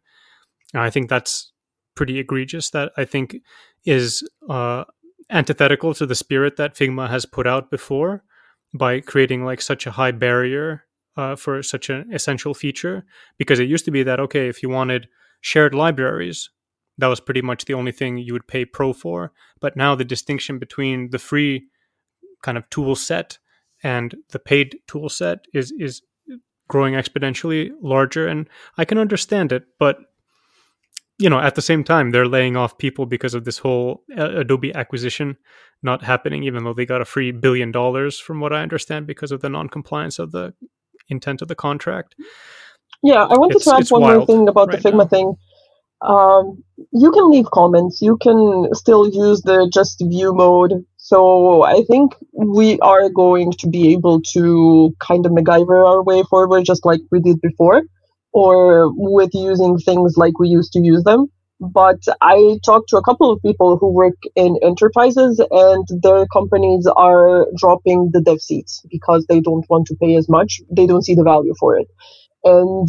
I 0.76 0.92
think 0.92 1.10
that's 1.10 1.52
pretty 1.96 2.20
egregious. 2.20 2.70
That 2.70 2.92
I 2.96 3.04
think 3.04 3.38
is 3.86 4.22
uh, 4.48 4.84
antithetical 5.32 5.96
to 5.96 6.06
the 6.06 6.14
spirit 6.14 6.58
that 6.58 6.76
Figma 6.76 7.10
has 7.10 7.26
put 7.26 7.48
out 7.48 7.72
before 7.72 8.24
by 8.72 9.00
creating 9.00 9.44
like 9.44 9.62
such 9.62 9.88
a 9.88 9.92
high 9.92 10.12
barrier 10.12 10.84
uh, 11.18 11.36
for 11.36 11.62
such 11.64 11.90
an 11.90 12.08
essential 12.14 12.54
feature 12.54 13.06
because 13.38 13.60
it 13.60 13.68
used 13.68 13.86
to 13.86 13.92
be 13.92 14.04
that 14.04 14.20
okay 14.20 14.48
if 14.48 14.62
you 14.64 14.70
wanted 14.70 15.08
shared 15.42 15.74
libraries 15.74 16.50
that 16.98 17.08
was 17.08 17.20
pretty 17.20 17.42
much 17.42 17.66
the 17.66 17.74
only 17.74 17.92
thing 17.92 18.18
you 18.18 18.34
would 18.34 18.48
pay 18.48 18.66
pro 18.66 18.94
for. 18.94 19.32
But 19.60 19.78
now 19.78 19.96
the 19.96 20.06
distinction 20.06 20.60
between 20.60 21.12
the 21.12 21.20
free 21.20 21.68
kind 22.42 22.58
of 22.58 22.70
tool 22.70 22.96
set 22.96 23.38
and 23.84 24.16
the 24.30 24.40
paid 24.40 24.80
tool 24.88 25.10
set 25.10 25.46
is 25.54 25.72
is 25.80 26.02
growing 26.68 26.96
exponentially 26.96 27.72
larger 27.82 28.28
and 28.28 28.50
i 28.78 28.84
can 28.84 28.98
understand 28.98 29.52
it. 29.52 29.64
But 29.80 30.00
you 31.20 31.30
know 31.30 31.40
at 31.40 31.56
the 31.56 31.62
same 31.62 31.84
time 31.84 32.12
they're 32.12 32.28
laying 32.28 32.56
off 32.56 32.78
people 32.78 33.06
because 33.06 33.34
of 33.34 33.46
this 33.46 33.60
whole 33.60 34.04
uh, 34.18 34.40
adobe 34.40 34.74
acquisition 34.74 35.38
not 35.82 36.04
happening 36.04 36.44
even 36.44 36.64
though 36.64 36.74
they 36.74 36.86
got 36.86 37.02
a 37.02 37.06
free 37.06 37.32
billion 37.32 37.72
dollars 37.72 38.20
from 38.20 38.40
what 38.40 38.54
i 38.54 38.62
understand 38.62 39.08
because 39.08 39.32
of 39.32 39.42
the 39.42 39.50
non-compliance 39.50 40.20
of 40.20 40.32
the 40.32 40.54
intent 41.10 41.42
of 41.42 41.48
the 41.48 41.56
contract. 41.56 42.16
Yeah, 43.04 43.24
I 43.24 43.38
want 43.38 43.60
to 43.60 43.76
add 43.76 43.88
one 43.90 44.02
more 44.02 44.26
thing 44.26 44.48
about 44.48 44.70
right 44.70 44.82
the 44.82 44.90
Figma 44.90 45.00
now. 45.00 45.06
thing. 45.06 45.36
Um, 46.02 46.64
you 46.92 47.12
can 47.12 47.30
leave 47.32 47.50
comments. 47.52 48.02
You 48.02 48.18
can 48.18 48.74
still 48.74 49.08
use 49.08 49.42
the 49.42 49.70
just 49.74 50.04
view 50.08 50.34
mode. 50.34 50.86
So 50.98 51.64
I 51.64 51.84
think 51.90 52.14
we 52.34 52.80
are 52.80 53.10
going 53.10 53.52
to 53.54 53.70
be 53.70 53.94
able 53.94 54.22
to 54.34 54.96
kind 55.00 55.26
of 55.26 55.32
MacGyver 55.32 55.88
our 55.88 56.04
way 56.04 56.24
forward, 56.24 56.66
just 56.66 56.86
like 56.86 57.02
we 57.12 57.20
did 57.20 57.40
before, 57.42 57.84
or 58.34 58.92
with 58.94 59.32
using 59.34 59.78
things 59.78 60.18
like 60.18 60.38
we 60.40 60.50
used 60.50 60.74
to 60.74 60.80
use 60.80 61.04
them. 61.04 61.28
But 61.60 62.02
I 62.22 62.60
talked 62.64 62.90
to 62.90 62.98
a 62.98 63.04
couple 63.04 63.32
of 63.32 63.42
people 63.42 63.78
who 63.78 63.92
work 63.92 64.18
in 64.36 64.58
enterprises, 64.62 65.44
and 65.50 65.88
their 66.04 66.28
companies 66.28 66.88
are 66.96 67.48
dropping 67.58 68.12
the 68.14 68.22
dev 68.22 68.42
seats 68.42 68.84
because 68.90 69.26
they 69.28 69.40
don't 69.42 69.66
want 69.70 69.88
to 69.88 69.96
pay 69.96 70.16
as 70.16 70.30
much. 70.30 70.62
They 70.70 70.86
don't 70.86 71.04
see 71.04 71.16
the 71.16 71.24
value 71.24 71.54
for 71.60 71.78
it. 71.78 71.88
And 72.44 72.88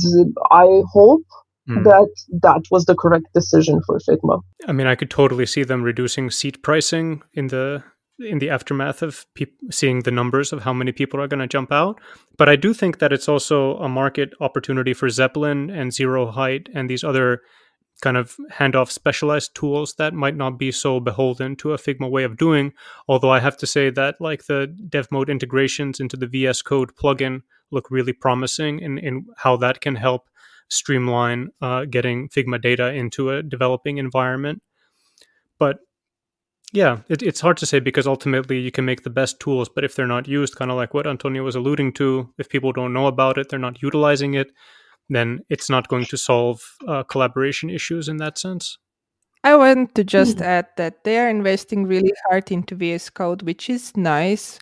I 0.51 0.83
hope 0.93 1.23
mm. 1.69 1.83
that 1.85 2.09
that 2.43 2.63
was 2.71 2.85
the 2.85 2.95
correct 2.95 3.27
decision 3.35 3.81
for 3.87 3.99
Figma. 3.99 4.41
I 4.67 4.73
mean, 4.73 4.87
I 4.87 4.95
could 4.95 5.11
totally 5.11 5.47
see 5.47 5.65
them 5.65 5.83
reducing 5.83 6.31
seat 6.31 6.63
pricing 6.63 7.23
in 7.33 7.49
the 7.49 7.83
in 8.21 8.39
the 8.41 8.51
aftermath 8.51 9.01
of 9.01 9.27
pe- 9.35 9.47
seeing 9.71 10.01
the 10.01 10.11
numbers 10.11 10.53
of 10.53 10.65
how 10.65 10.73
many 10.73 10.93
people 10.93 11.21
are 11.21 11.29
going 11.29 11.41
to 11.41 11.47
jump 11.47 11.71
out. 11.73 12.01
But 12.37 12.49
I 12.49 12.57
do 12.57 12.75
think 12.75 12.99
that 12.99 13.13
it's 13.13 13.29
also 13.29 13.77
a 13.77 13.89
market 13.89 14.31
opportunity 14.41 14.93
for 14.93 15.09
Zeppelin 15.09 15.71
and 15.71 15.93
zeroheight 15.93 16.67
and 16.75 16.91
these 16.91 17.05
other 17.05 17.43
kind 18.01 18.17
of 18.17 18.37
hand 18.51 18.77
off 18.77 18.91
specialized 18.91 19.55
tools 19.55 19.95
that 19.95 20.15
might 20.15 20.37
not 20.37 20.59
be 20.59 20.71
so 20.71 21.01
beholden 21.01 21.57
to 21.57 21.73
a 21.73 21.79
Figma 21.79 22.09
way 22.11 22.25
of 22.25 22.37
doing. 22.37 22.73
Although 23.09 23.31
I 23.31 23.41
have 23.41 23.57
to 23.59 23.67
say 23.67 23.91
that 23.91 24.21
like 24.21 24.47
the 24.47 24.67
dev 24.67 25.09
mode 25.11 25.29
integrations 25.29 26.01
into 26.01 26.17
the 26.17 26.27
VS 26.27 26.63
Code 26.63 26.95
plugin 26.95 27.43
look 27.71 27.91
really 27.91 28.13
promising 28.13 28.81
in, 28.81 28.99
in 28.99 29.27
how 29.37 29.57
that 29.57 29.81
can 29.81 29.97
help 29.97 30.29
streamline 30.69 31.51
uh, 31.61 31.85
getting 31.85 32.29
Figma 32.29 32.61
data 32.61 32.93
into 32.93 33.31
a 33.31 33.43
developing 33.43 33.99
environment. 33.99 34.63
But 35.59 35.79
yeah, 36.73 36.99
it, 37.09 37.23
it's 37.23 37.41
hard 37.41 37.57
to 37.59 37.67
say 37.67 37.81
because 37.81 38.07
ultimately 38.07 38.59
you 38.59 38.71
can 38.71 38.85
make 38.85 39.03
the 39.03 39.11
best 39.11 39.41
tools, 39.41 39.69
but 39.69 39.85
if 39.85 39.95
they're 39.95 40.07
not 40.07 40.29
used, 40.29 40.57
kind 40.57 40.71
of 40.71 40.77
like 40.77 40.93
what 40.95 41.07
Antonija 41.07 41.43
was 41.43 41.57
alluding 41.57 41.95
to, 41.95 42.33
if 42.39 42.49
people 42.49 42.73
don't 42.73 42.93
know 42.93 43.07
about 43.07 43.39
it, 43.39 43.49
they're 43.49 43.59
not 43.59 43.83
utilizing 43.83 44.35
it, 44.35 44.53
then 45.09 45.41
it's 45.49 45.71
not 45.71 45.89
going 45.89 46.05
to 46.07 46.17
solve 46.17 46.63
uh, 46.87 47.03
collaboration 47.05 47.71
issues 47.71 48.09
in 48.09 48.19
that 48.19 48.39
sense. 48.39 48.79
I 49.45 49.57
want 49.57 49.95
to 49.95 50.05
just 50.05 50.41
add 50.41 50.67
that 50.77 51.05
they 51.05 51.19
are 51.19 51.29
investing 51.29 51.87
really 51.87 52.13
hard 52.29 52.51
into 52.51 52.75
VS 52.75 53.11
Code, 53.11 53.43
which 53.43 53.71
is 53.71 53.97
nice. 53.97 54.59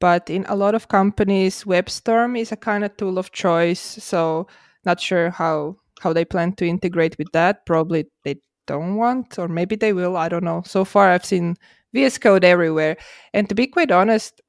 But 0.00 0.30
in 0.30 0.46
a 0.48 0.56
lot 0.56 0.74
of 0.74 0.88
companies, 0.88 1.64
WebStorm 1.64 2.38
is 2.38 2.52
a 2.52 2.56
kind 2.56 2.84
of 2.84 2.96
tool 2.96 3.18
of 3.18 3.32
choice. 3.32 3.80
So 3.80 4.46
not 4.84 5.00
sure 5.00 5.30
how 5.30 5.76
how 6.00 6.14
they 6.14 6.24
plan 6.24 6.54
to 6.54 6.66
integrate 6.66 7.18
with 7.18 7.30
that. 7.32 7.66
Probably 7.66 8.06
they 8.24 8.36
don't 8.66 8.96
want, 8.96 9.38
or 9.38 9.48
maybe 9.48 9.76
they 9.76 9.92
will. 9.92 10.16
I 10.16 10.28
don't 10.28 10.44
know. 10.44 10.62
So 10.64 10.84
far, 10.84 11.10
I've 11.10 11.26
seen 11.26 11.56
VS 11.92 12.18
Code 12.18 12.44
everywhere. 12.44 12.96
And 13.34 13.48
to 13.48 13.54
be 13.54 13.66
quite 13.66 13.90
honest, 13.90 14.40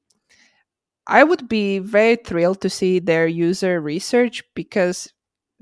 I 1.06 1.24
would 1.24 1.48
be 1.48 1.80
very 1.80 2.16
thrilled 2.16 2.60
to 2.62 2.70
see 2.70 3.00
their 3.00 3.26
user 3.26 3.80
research 3.80 4.42
because 4.54 5.11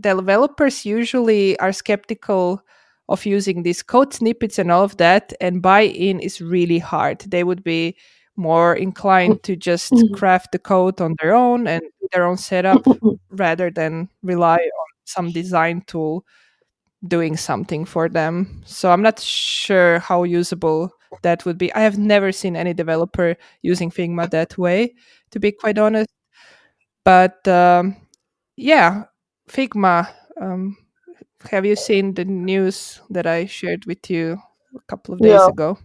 developers 0.00 0.84
usually 0.84 1.58
are 1.60 1.72
skeptical 1.72 2.62
of 3.08 3.26
using 3.26 3.62
these 3.62 3.82
code 3.82 4.14
snippets 4.14 4.58
and 4.58 4.70
all 4.70 4.84
of 4.84 4.96
that, 4.98 5.32
and 5.40 5.62
buy 5.62 5.82
in 5.82 6.20
is 6.20 6.40
really 6.40 6.78
hard. 6.78 7.20
They 7.20 7.44
would 7.44 7.64
be 7.64 7.96
more 8.36 8.74
inclined 8.74 9.42
to 9.42 9.56
just 9.56 9.92
mm-hmm. 9.92 10.14
craft 10.14 10.52
the 10.52 10.58
code 10.58 11.00
on 11.00 11.16
their 11.20 11.34
own 11.34 11.66
and 11.66 11.82
their 12.12 12.24
own 12.24 12.36
setup 12.36 12.86
rather 13.30 13.70
than 13.70 14.08
rely 14.22 14.56
on 14.56 14.86
some 15.04 15.30
design 15.32 15.82
tool 15.86 16.24
doing 17.06 17.36
something 17.36 17.84
for 17.84 18.08
them. 18.08 18.62
So 18.64 18.90
I'm 18.90 19.02
not 19.02 19.18
sure 19.18 19.98
how 19.98 20.22
usable 20.22 20.92
that 21.22 21.44
would 21.44 21.58
be. 21.58 21.72
I 21.74 21.80
have 21.80 21.98
never 21.98 22.32
seen 22.32 22.56
any 22.56 22.72
developer 22.74 23.36
using 23.62 23.90
Figma 23.90 24.30
that 24.30 24.56
way, 24.56 24.94
to 25.32 25.40
be 25.40 25.52
quite 25.52 25.78
honest. 25.78 26.08
But 27.04 27.46
um, 27.48 27.96
yeah, 28.56 29.04
Figma. 29.50 30.08
Um, 30.40 30.76
have 31.50 31.64
you 31.66 31.76
seen 31.76 32.14
the 32.14 32.24
news 32.24 33.00
that 33.10 33.26
I 33.26 33.46
shared 33.46 33.84
with 33.86 34.10
you 34.10 34.38
a 34.76 34.80
couple 34.88 35.14
of 35.14 35.20
days 35.20 35.32
Yeah. 35.40 35.48
ago. 35.48 35.78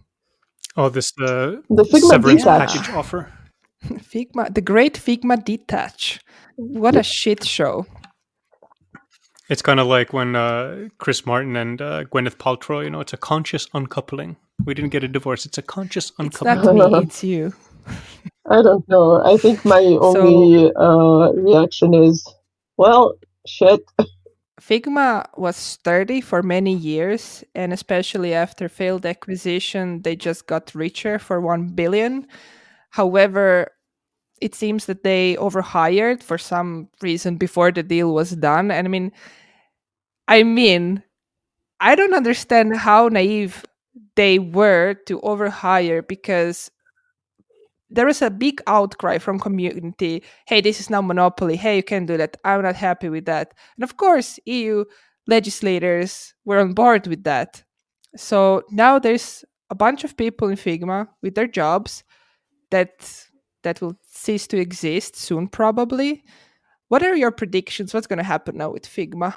Oh, 0.76 0.88
this 0.90 1.12
uh, 1.20 1.56
The 1.70 1.84
Figma 1.84 2.08
severance 2.10 2.42
detach. 2.42 2.72
package 2.74 2.94
offer. 2.94 3.32
Figma, 3.84 4.54
the 4.54 4.60
great 4.60 4.94
Figma 4.94 5.42
detach. 5.42 6.20
What 6.56 6.96
a 6.96 7.02
shit 7.02 7.44
show. 7.44 7.86
It's 9.48 9.62
kind 9.62 9.78
of 9.80 9.86
like 9.86 10.12
when 10.12 10.34
uh, 10.36 10.88
Chris 10.98 11.24
Martin 11.24 11.56
and 11.56 11.80
uh, 11.80 12.04
Gwyneth 12.04 12.36
Paltrow. 12.36 12.82
You 12.82 12.90
know, 12.90 13.00
it's 13.00 13.12
a 13.12 13.16
conscious 13.16 13.66
uncoupling. 13.74 14.36
We 14.64 14.74
didn't 14.74 14.90
get 14.90 15.04
a 15.04 15.08
divorce. 15.08 15.46
It's 15.46 15.58
a 15.58 15.62
conscious 15.62 16.10
It's 16.18 16.40
uncoupling. 16.42 16.76
not 16.78 16.90
me, 16.92 16.98
it's 17.04 17.22
you. 17.22 17.52
I 18.50 18.62
don't 18.62 18.86
know. 18.88 19.22
I 19.24 19.36
think 19.36 19.64
my 19.64 19.82
only 20.00 20.72
uh, 20.74 21.32
reaction 21.32 21.94
is, 21.94 22.26
well, 22.76 23.14
shit. 23.46 23.80
Figma 24.60 25.26
was 25.36 25.56
sturdy 25.56 26.20
for 26.20 26.42
many 26.42 26.74
years, 26.74 27.44
and 27.54 27.72
especially 27.72 28.32
after 28.32 28.68
failed 28.68 29.04
acquisition, 29.04 30.02
they 30.02 30.16
just 30.16 30.46
got 30.46 30.74
richer 30.74 31.18
for 31.18 31.40
1 31.40 31.74
billion. 31.74 32.26
However, 32.90 33.70
it 34.40 34.54
seems 34.54 34.86
that 34.86 35.02
they 35.04 35.36
overhired 35.36 36.22
for 36.22 36.38
some 36.38 36.88
reason 37.02 37.36
before 37.36 37.70
the 37.70 37.82
deal 37.82 38.14
was 38.14 38.30
done. 38.30 38.70
And 38.70 38.86
I 38.86 38.90
mean, 38.90 39.12
I 40.28 40.42
mean, 40.42 41.02
I 41.80 41.94
don't 41.94 42.14
understand 42.14 42.76
how 42.76 43.08
naive 43.08 43.64
they 44.14 44.38
were 44.38 44.94
to 45.06 45.20
overhire 45.20 46.06
because 46.06 46.70
there 47.90 48.06
was 48.06 48.20
a 48.22 48.30
big 48.30 48.60
outcry 48.66 49.18
from 49.18 49.38
community 49.38 50.22
hey 50.46 50.60
this 50.60 50.80
is 50.80 50.90
now 50.90 51.00
monopoly. 51.02 51.56
Hey 51.56 51.76
you 51.76 51.82
can't 51.82 52.06
do 52.06 52.16
that. 52.16 52.36
I'm 52.44 52.62
not 52.62 52.76
happy 52.76 53.08
with 53.08 53.26
that. 53.26 53.54
And 53.76 53.84
of 53.84 53.96
course 53.96 54.38
eu 54.46 54.84
legislators 55.26 56.34
were 56.44 56.58
on 56.60 56.72
board 56.72 57.06
with 57.06 57.24
that. 57.24 57.62
So 58.16 58.62
now 58.70 58.98
there's 58.98 59.44
a 59.70 59.74
bunch 59.74 60.04
of 60.04 60.16
people 60.16 60.48
in 60.48 60.56
figma 60.56 61.08
with 61.22 61.34
their 61.34 61.46
jobs 61.48 62.04
that 62.70 63.26
that 63.62 63.80
will 63.80 63.96
cease 64.08 64.46
to 64.48 64.58
exist 64.58 65.16
soon 65.16 65.48
probably. 65.48 66.22
What 66.88 67.02
are 67.02 67.16
your 67.16 67.32
predictions? 67.32 67.92
What's 67.92 68.06
going 68.06 68.18
to 68.18 68.24
happen 68.24 68.56
now 68.58 68.70
with 68.70 68.84
figma? 68.86 69.34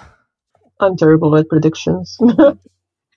I'm 0.79 0.95
terrible 0.95 1.35
at 1.35 1.49
predictions. 1.49 2.17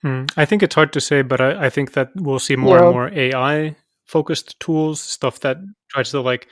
Hmm. 0.02 0.24
I 0.36 0.44
think 0.46 0.64
it's 0.64 0.74
hard 0.74 0.92
to 0.94 1.00
say, 1.00 1.22
but 1.22 1.40
I, 1.40 1.66
I 1.66 1.70
think 1.70 1.92
that 1.92 2.08
we'll 2.16 2.40
see 2.40 2.56
more 2.56 2.76
Yeah. 2.76 2.84
and 2.86 2.92
more 2.92 3.08
AI 3.14 3.76
focused 4.06 4.58
tools, 4.60 5.00
stuff 5.00 5.40
that 5.40 5.58
tries 5.88 6.10
to 6.10 6.20
like, 6.20 6.48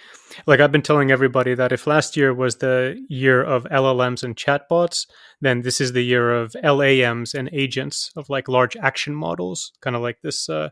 like 0.47 0.61
I've 0.61 0.73
been 0.73 0.83
telling 0.83 1.11
everybody 1.11 1.55
that 1.55 1.73
if 1.73 1.87
last 1.87 2.17
year 2.17 2.33
was 2.33 2.57
the 2.57 3.03
year 3.09 3.43
of 3.43 3.65
LLMs 3.65 4.23
and 4.23 4.37
chatbots, 4.37 5.07
then 5.41 5.63
this 5.63 5.81
is 5.81 5.93
the 5.93 6.03
year 6.03 6.33
of 6.33 6.55
LAMs 6.63 7.35
and 7.35 7.51
agents 7.53 8.11
of 8.17 8.31
like 8.31 8.49
large 8.49 8.77
action 8.77 9.15
models, 9.15 9.73
kind 9.81 9.97
of 9.97 10.03
like 10.03 10.21
this 10.23 10.49
uh, 10.49 10.71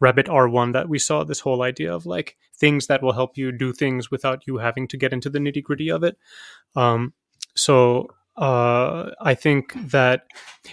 Rabbit 0.00 0.26
R1 0.26 0.72
that 0.74 0.88
we 0.88 0.98
saw. 0.98 1.24
This 1.24 1.40
whole 1.40 1.62
idea 1.62 1.92
of 1.92 2.06
like 2.06 2.36
things 2.56 2.86
that 2.86 3.02
will 3.02 3.12
help 3.12 3.36
you 3.36 3.52
do 3.52 3.72
things 3.72 4.10
without 4.10 4.46
you 4.46 4.58
having 4.58 4.88
to 4.88 4.96
get 4.96 5.12
into 5.12 5.30
the 5.30 5.38
nitty 5.38 5.62
gritty 5.62 5.90
of 5.90 6.04
it. 6.04 6.16
Um, 6.76 7.14
so 7.56 8.08
uh, 8.38 9.10
I 9.20 9.34
think 9.34 9.74
that 9.90 10.22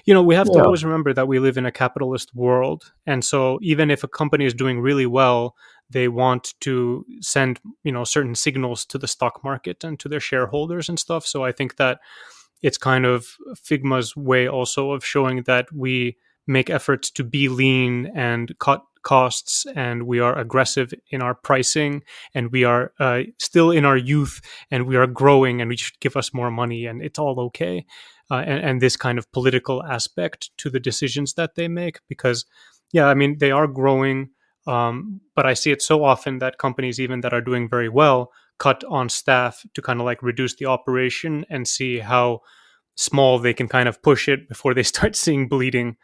you 0.06 0.14
know 0.14 0.22
we 0.22 0.36
have 0.36 0.48
to 0.52 0.64
always 0.64 0.84
remember 0.84 1.14
that 1.14 1.28
we 1.28 1.40
live 1.40 1.58
in 1.58 1.66
a 1.66 1.72
capitalist 1.72 2.36
world, 2.36 2.94
and 3.08 3.26
so 3.26 3.58
even 3.62 3.90
if 3.90 4.04
a 4.04 4.08
company 4.08 4.46
is 4.46 4.54
doing 4.54 4.80
really 4.80 5.08
well, 5.08 5.56
they 5.90 6.08
want 6.08 6.54
to 6.62 7.06
send 7.22 7.60
you 7.84 7.92
know 7.92 8.04
certain 8.04 8.36
signals 8.36 8.86
to 8.86 9.00
the 9.00 9.08
stock 9.08 9.44
market 9.44 9.84
and 9.84 10.00
to 10.00 10.08
their 10.08 10.20
shareholders 10.20 10.90
and 10.90 11.00
stuff. 11.00 11.26
So 11.26 11.44
I 11.44 11.52
think 11.52 11.78
that 11.78 12.00
it's 12.62 12.78
kind 12.78 13.06
of 13.06 13.36
Figma's 13.56 14.16
way 14.16 14.48
also 14.48 14.92
of 14.92 15.04
showing 15.04 15.44
that 15.44 15.68
we 15.74 16.18
make 16.48 16.70
efforts 16.70 17.10
to 17.12 17.24
be 17.24 17.50
lean 17.50 18.12
and 18.16 18.58
cut 18.60 18.84
costs 19.06 19.66
and 19.76 20.04
we 20.04 20.20
are 20.20 20.38
aggressive 20.38 20.94
in 21.12 21.22
our 21.22 21.34
pricing 21.34 22.04
and 22.34 22.52
we 22.52 22.66
are 22.66 22.92
uh, 23.00 23.22
still 23.40 23.72
in 23.72 23.86
our 23.86 23.96
youth 23.96 24.42
and 24.70 24.86
we 24.86 24.98
are 24.98 25.08
growing 25.08 25.62
and 25.62 25.70
we 25.70 25.78
should 25.78 25.98
give 26.02 26.18
us 26.18 26.34
more 26.34 26.52
money 26.52 26.86
and 26.86 27.02
it's 27.02 27.20
all 27.20 27.40
okay. 27.40 27.86
Uh, 28.32 28.44
and, 28.46 28.66
and 28.66 28.82
this 28.82 28.98
kind 28.98 29.20
of 29.20 29.32
political 29.32 29.84
aspect 29.84 30.50
to 30.58 30.70
the 30.70 30.80
decisions 30.80 31.36
that 31.36 31.54
they 31.54 31.68
make 31.68 32.00
because 32.10 32.44
yeah 32.92 33.06
i 33.06 33.14
mean 33.14 33.38
they 33.38 33.52
are 33.52 33.68
growing 33.68 34.30
um, 34.66 35.22
but 35.36 35.46
i 35.46 35.54
see 35.54 35.72
it 35.72 35.80
so 35.80 36.04
often 36.04 36.40
that 36.40 36.58
companies 36.58 37.00
even 37.00 37.22
that 37.22 37.34
are 37.34 37.42
doing 37.42 37.70
very 37.70 37.88
well 37.88 38.32
cut 38.58 38.84
on 38.86 39.10
staff 39.10 39.64
to 39.76 39.82
kind 39.82 40.00
of 40.00 40.06
like 40.06 40.24
reduce 40.24 40.56
the 40.56 40.66
operation 40.66 41.46
and 41.52 41.68
see 41.68 42.00
how 42.00 42.42
small 42.96 43.40
they 43.40 43.54
can 43.54 43.68
kind 43.68 43.90
of 43.90 44.02
push 44.02 44.28
it 44.28 44.48
before 44.48 44.74
they 44.74 44.84
start 44.94 45.16
seeing 45.16 45.48
bleeding 45.48 45.98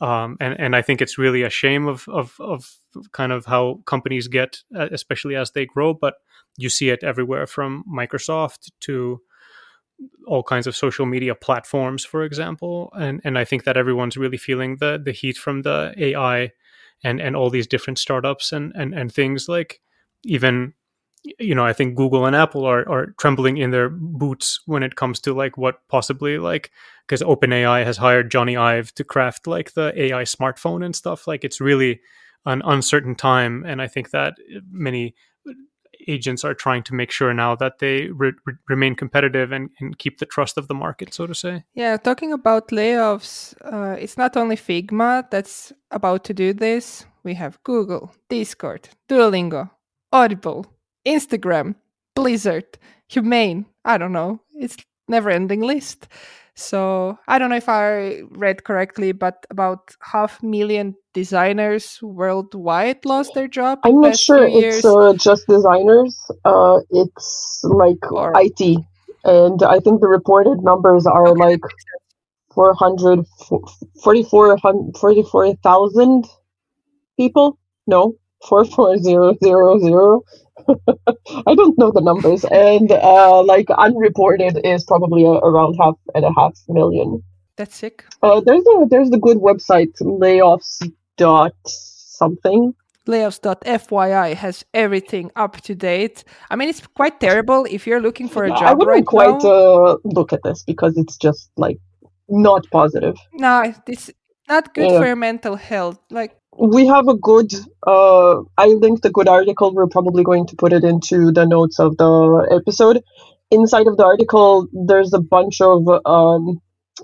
um, 0.00 0.36
and 0.40 0.58
and 0.58 0.76
I 0.76 0.82
think 0.82 1.00
it's 1.00 1.18
really 1.18 1.42
a 1.42 1.50
shame 1.50 1.86
of 1.88 2.06
of 2.08 2.34
of 2.38 2.70
kind 3.12 3.32
of 3.32 3.46
how 3.46 3.80
companies 3.86 4.28
get, 4.28 4.58
uh, 4.76 4.88
especially 4.92 5.36
as 5.36 5.52
they 5.52 5.64
grow. 5.64 5.94
But 5.94 6.14
you 6.58 6.68
see 6.68 6.90
it 6.90 7.02
everywhere 7.02 7.46
from 7.46 7.84
Microsoft 7.90 8.70
to 8.80 9.20
all 10.26 10.42
kinds 10.42 10.66
of 10.66 10.76
social 10.76 11.06
media 11.06 11.34
platforms, 11.34 12.04
for 12.04 12.24
example. 12.24 12.92
And 12.98 13.20
and 13.24 13.38
I 13.38 13.44
think 13.44 13.64
that 13.64 13.78
everyone's 13.78 14.18
really 14.18 14.36
feeling 14.36 14.76
the 14.76 15.00
the 15.02 15.12
heat 15.12 15.38
from 15.38 15.62
the 15.62 15.94
AI 15.96 16.52
and 17.02 17.20
and 17.20 17.34
all 17.34 17.48
these 17.48 17.66
different 17.66 17.98
startups 17.98 18.52
and 18.52 18.72
and 18.74 18.92
and 18.94 19.12
things 19.12 19.48
like 19.48 19.80
even 20.24 20.74
you 21.38 21.54
know 21.54 21.64
i 21.64 21.72
think 21.72 21.96
google 21.96 22.26
and 22.26 22.36
apple 22.36 22.64
are, 22.64 22.88
are 22.88 23.06
trembling 23.18 23.56
in 23.56 23.70
their 23.70 23.88
boots 23.88 24.60
when 24.66 24.82
it 24.82 24.96
comes 24.96 25.20
to 25.20 25.34
like 25.34 25.56
what 25.56 25.86
possibly 25.88 26.38
like 26.38 26.70
because 27.06 27.22
openai 27.22 27.84
has 27.84 27.96
hired 27.96 28.30
Jony 28.30 28.58
Ive 28.58 28.94
to 28.94 29.04
craft 29.04 29.46
like 29.46 29.74
the 29.74 29.92
ai 30.00 30.22
smartphone 30.22 30.84
and 30.84 30.94
stuff 30.94 31.26
like 31.26 31.44
it's 31.44 31.60
really 31.60 32.00
an 32.44 32.62
uncertain 32.64 33.14
time 33.14 33.64
and 33.66 33.80
i 33.82 33.88
think 33.88 34.10
that 34.10 34.34
many 34.70 35.14
agents 36.08 36.44
are 36.44 36.54
trying 36.54 36.82
to 36.84 36.94
make 36.94 37.10
sure 37.10 37.32
now 37.34 37.54
that 37.56 37.78
they 37.78 38.08
re- 38.08 38.32
remain 38.68 38.94
competitive 38.94 39.52
and, 39.52 39.70
and 39.80 39.98
keep 39.98 40.18
the 40.18 40.26
trust 40.26 40.58
of 40.58 40.68
the 40.68 40.74
market 40.74 41.12
so 41.12 41.26
to 41.26 41.34
say 41.34 41.64
Yeah, 41.74 41.96
talking 41.96 42.32
about 42.32 42.68
layoffs, 42.68 43.54
uh, 43.64 43.96
it's 43.98 44.16
not 44.16 44.36
only 44.36 44.56
Figma 44.56 45.28
that's 45.30 45.72
about 45.90 46.24
to 46.24 46.34
do 46.34 46.52
this. 46.52 47.06
We 47.22 47.34
have 47.34 47.62
Google, 47.64 48.12
Discord, 48.28 48.88
Duolingo, 49.08 49.70
Audible, 50.12 50.66
Instagram, 51.06 51.76
Blizzard, 52.14 52.78
Humane. 53.08 53.66
I 53.84 53.98
don't 53.98 54.12
know. 54.12 54.40
It's 54.52 54.76
never-ending 55.08 55.60
list. 55.60 56.08
So 56.58 57.18
I 57.28 57.38
don't 57.38 57.50
know 57.50 57.56
if 57.56 57.68
I 57.68 58.22
read 58.30 58.64
correctly, 58.64 59.12
but 59.12 59.44
about 59.50 59.94
half 60.00 60.42
million 60.42 60.96
designers 61.12 62.00
worldwide 62.02 63.04
lost 63.04 63.34
their 63.34 63.46
job. 63.46 63.80
I'm 63.84 64.00
not 64.00 64.18
sure 64.18 64.46
it's 64.48 64.82
uh, 64.82 65.12
just 65.14 65.46
designers. 65.46 66.16
Uh, 66.46 66.80
it's 66.90 67.60
like 67.62 68.10
Or- 68.10 68.32
IT, 68.36 68.78
and 69.24 69.62
I 69.62 69.80
think 69.80 70.00
the 70.00 70.08
reported 70.08 70.62
numbers 70.62 71.06
are 71.06 71.28
Okay, 71.28 71.44
like 71.44 71.60
400, 72.54 73.26
44,000 74.02 74.96
44,000 74.98 76.24
people. 77.18 77.58
No, 77.86 78.14
four 78.48 78.64
four 78.64 78.96
zero 78.98 79.34
zero 79.42 79.78
zero. 79.78 80.22
I 81.46 81.54
don't 81.54 81.78
know 81.78 81.92
the 81.92 82.00
numbers, 82.00 82.44
and 82.44 82.90
uh, 82.90 83.42
like 83.44 83.68
unreported 83.70 84.60
is 84.64 84.84
probably 84.84 85.24
uh, 85.24 85.30
around 85.48 85.74
half 85.80 85.94
and 86.14 86.24
a 86.24 86.32
half 86.36 86.54
million. 86.68 87.22
That's 87.56 87.76
sick. 87.76 88.04
Uh, 88.22 88.40
there's 88.40 88.64
a 88.66 88.86
there's 88.90 89.10
the 89.10 89.18
good 89.18 89.38
website 89.38 89.92
layoffs 90.00 90.78
dot 91.16 91.54
something. 91.66 92.74
layoffs.fyi 93.06 94.34
has 94.34 94.64
everything 94.74 95.30
up 95.36 95.60
to 95.62 95.74
date. 95.74 96.24
I 96.50 96.56
mean, 96.56 96.68
it's 96.68 96.86
quite 96.86 97.20
terrible 97.20 97.66
if 97.70 97.86
you're 97.86 98.00
looking 98.00 98.28
for 98.28 98.44
a 98.44 98.48
job 98.50 98.62
I 98.62 98.72
wouldn't 98.74 98.88
right 98.96 99.06
quite 99.06 99.42
now. 99.42 99.50
uh, 99.50 99.96
look 100.04 100.32
at 100.32 100.40
this 100.42 100.62
because 100.64 100.96
it's 100.96 101.16
just 101.16 101.50
like 101.56 101.78
not 102.28 102.66
positive. 102.70 103.16
no, 103.34 103.72
it's 103.86 104.10
not 104.48 104.74
good 104.74 104.90
Yeah. 104.90 104.98
for 105.00 105.06
your 105.06 105.16
mental 105.16 105.56
health. 105.56 105.98
Like, 106.10 106.36
We 106.58 106.86
have 106.86 107.08
a 107.08 107.16
good. 107.16 107.52
Uh, 107.86 108.42
I 108.56 108.68
linked 108.68 109.04
a 109.04 109.10
good 109.10 109.28
article. 109.28 109.74
We're 109.74 109.88
probably 109.88 110.24
going 110.24 110.46
to 110.46 110.56
put 110.56 110.72
it 110.72 110.84
into 110.84 111.30
the 111.32 111.46
notes 111.46 111.78
of 111.78 111.96
the 111.96 112.48
episode. 112.50 113.02
Inside 113.50 113.86
of 113.86 113.96
the 113.96 114.04
article, 114.04 114.66
there's 114.72 115.12
a 115.12 115.20
bunch 115.20 115.60
of 115.60 115.86
um, 116.04 116.60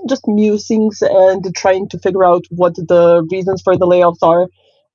just 0.08 0.26
musings 0.26 1.02
and 1.02 1.44
trying 1.54 1.88
to 1.90 1.98
figure 1.98 2.24
out 2.24 2.44
what 2.50 2.74
the 2.76 3.26
reasons 3.30 3.62
for 3.62 3.76
the 3.76 3.86
layoffs 3.86 4.22
are. 4.22 4.48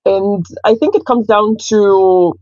And 0.05 0.45
I 0.63 0.75
think 0.75 0.95
it 0.95 1.05
comes 1.05 1.27
down 1.27 1.57
to 1.67 2.33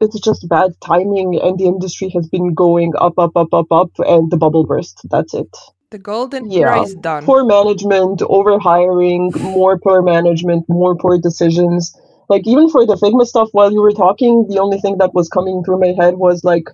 it's 0.00 0.20
just 0.20 0.48
bad 0.48 0.72
timing, 0.80 1.40
and 1.40 1.58
the 1.58 1.66
industry 1.66 2.08
has 2.10 2.28
been 2.28 2.54
going 2.54 2.92
up, 2.96 3.18
up, 3.18 3.36
up, 3.36 3.52
up, 3.52 3.70
up, 3.70 3.90
and 3.98 4.30
the 4.30 4.36
bubble 4.36 4.64
burst. 4.64 5.00
That's 5.10 5.34
it. 5.34 5.54
The 5.90 5.98
golden 5.98 6.50
Yeah. 6.50 6.82
is 6.82 6.94
done. 6.94 7.24
Poor 7.24 7.44
management, 7.44 8.20
overhiring, 8.20 9.38
more 9.40 9.78
poor 9.78 10.02
management, 10.02 10.68
more 10.68 10.94
poor 10.96 11.18
decisions. 11.18 11.94
Like 12.28 12.46
even 12.46 12.68
for 12.68 12.84
the 12.84 12.94
Figma 12.96 13.24
stuff, 13.26 13.48
while 13.52 13.72
you 13.72 13.80
were 13.80 13.92
talking, 13.92 14.46
the 14.48 14.58
only 14.58 14.78
thing 14.80 14.98
that 14.98 15.14
was 15.14 15.28
coming 15.28 15.62
through 15.64 15.80
my 15.80 15.94
head 15.98 16.14
was 16.18 16.44
like, 16.44 16.64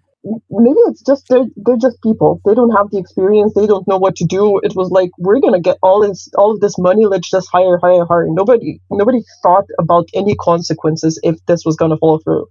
maybe 0.50 0.78
it's 0.88 1.02
just 1.02 1.28
they're 1.28 1.44
they're 1.64 1.76
just 1.76 2.02
people. 2.02 2.40
They 2.44 2.54
don't 2.54 2.70
have 2.70 2.90
the 2.90 2.98
experience. 2.98 3.54
They 3.54 3.66
don't 3.66 3.86
know 3.86 3.98
what 3.98 4.16
to 4.16 4.24
do. 4.24 4.58
It 4.64 4.74
was 4.74 4.90
like 4.90 5.10
we're 5.18 5.38
gonna 5.38 5.60
get 5.60 5.76
all 5.82 6.00
this 6.00 6.28
all 6.36 6.50
of 6.52 6.60
this 6.60 6.76
money. 6.78 7.06
Let's 7.06 7.30
just 7.30 7.48
hire, 7.52 7.78
hire, 7.78 8.04
hire. 8.06 8.26
Nobody 8.28 8.80
nobody 8.90 9.20
thought 9.42 9.66
about 9.78 10.08
any 10.14 10.34
consequences 10.34 11.20
if 11.22 11.36
this 11.46 11.64
was 11.64 11.76
gonna 11.76 11.98
fall 11.98 12.18
through. 12.18 12.46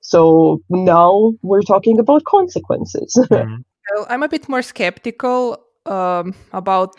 So 0.00 0.60
now 0.70 1.34
we're 1.42 1.62
talking 1.62 1.98
about 2.00 2.24
consequences. 2.24 3.10
Mhm. 3.30 3.64
Well, 3.94 4.06
I'm 4.08 4.22
a 4.22 4.28
bit 4.28 4.48
more 4.48 4.62
skeptical 4.62 5.58
um, 5.86 6.34
about 6.52 6.94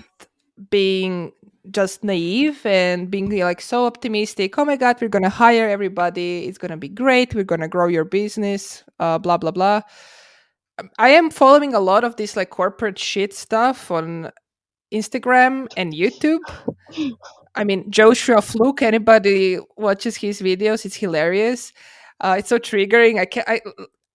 being 0.70 1.32
just 1.70 2.04
naive 2.04 2.65
and 2.65 3.12
being 3.12 3.30
like 3.39 3.62
so 3.62 3.86
optimistic. 3.86 4.58
Oh 4.58 4.65
my 4.65 4.76
God, 4.76 5.00
we're 5.00 5.10
to 5.24 5.30
hire 5.30 5.70
everybody. 5.70 6.46
It's 6.46 6.58
to 6.72 6.78
be 6.78 6.89
great. 6.89 7.36
We're 7.36 7.44
to 7.62 7.67
grow 7.67 7.88
your 7.88 8.06
business, 8.06 8.84
uh, 9.00 9.17
blah, 9.17 9.38
blah, 9.38 9.52
blah. 9.52 9.82
Um, 10.80 10.89
I 10.98 11.10
am 11.10 11.30
following 11.30 11.74
a 11.74 11.80
lot 11.80 12.04
of 12.04 12.15
this 12.15 12.36
like 12.36 12.50
corporate 12.50 12.98
shit 12.98 13.34
stuff 13.34 13.91
on 13.91 14.32
Instagram 14.91 15.67
and 15.78 15.94
YouTube. 15.94 16.41
I 17.56 17.63
mean, 17.63 17.89
Joshua 17.91 18.41
Fluke, 18.41 18.82
anybody 18.82 19.60
watches 19.78 20.15
his 20.15 20.41
videos, 20.41 20.86
it's 20.86 20.96
hilarious. 20.96 21.74
Uh, 22.20 22.36
it's 22.39 22.50
so 22.50 22.58
triggering. 22.60 23.20
I 23.20 23.26
can 23.26 23.44
I 23.48 23.62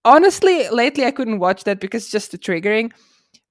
honestly 0.05 0.68
lately 0.70 1.05
I 1.05 1.11
couldn't 1.11 1.40
watch 1.40 1.64
that 1.64 1.81
because 1.81 2.05
it's 2.05 2.12
just 2.12 2.31
too 2.31 2.38
triggering. 2.38 2.92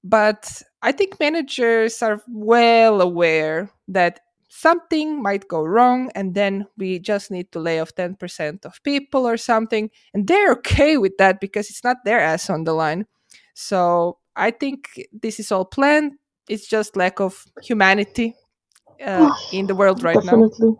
But 0.03 0.61
I 0.85 0.91
think 0.91 1.19
managers 1.19 2.03
are 2.03 2.21
well 2.27 3.01
aware 3.01 3.71
that 3.87 4.19
something 4.49 5.19
might 5.19 5.47
go 5.47 5.63
wrong 5.63 6.11
and 6.13 6.35
then 6.35 6.67
we 6.77 6.99
just 6.99 7.31
need 7.31 7.51
to 7.53 7.59
lay 7.59 7.79
off 7.79 7.95
10% 7.95 8.63
of 8.65 8.83
people 8.83 9.27
or 9.27 9.35
something. 9.35 9.89
And 10.13 10.27
they're 10.27 10.51
okay 10.51 10.97
with 10.97 11.17
that 11.17 11.39
because 11.39 11.71
it's 11.71 11.83
not 11.83 11.97
their 12.05 12.19
ass 12.19 12.51
on 12.51 12.65
the 12.65 12.73
line. 12.73 13.07
So 13.55 14.19
I 14.35 14.51
think 14.51 15.01
this 15.11 15.39
is 15.39 15.51
all 15.51 15.65
planned. 15.65 16.13
It's 16.47 16.67
just 16.67 16.95
lack 16.95 17.19
of 17.19 17.43
humanity 17.63 18.35
uh, 19.03 19.33
in 19.51 19.65
the 19.65 19.73
world 19.73 20.03
right 20.03 20.15
now. 20.17 20.21
Definitely. 20.33 20.75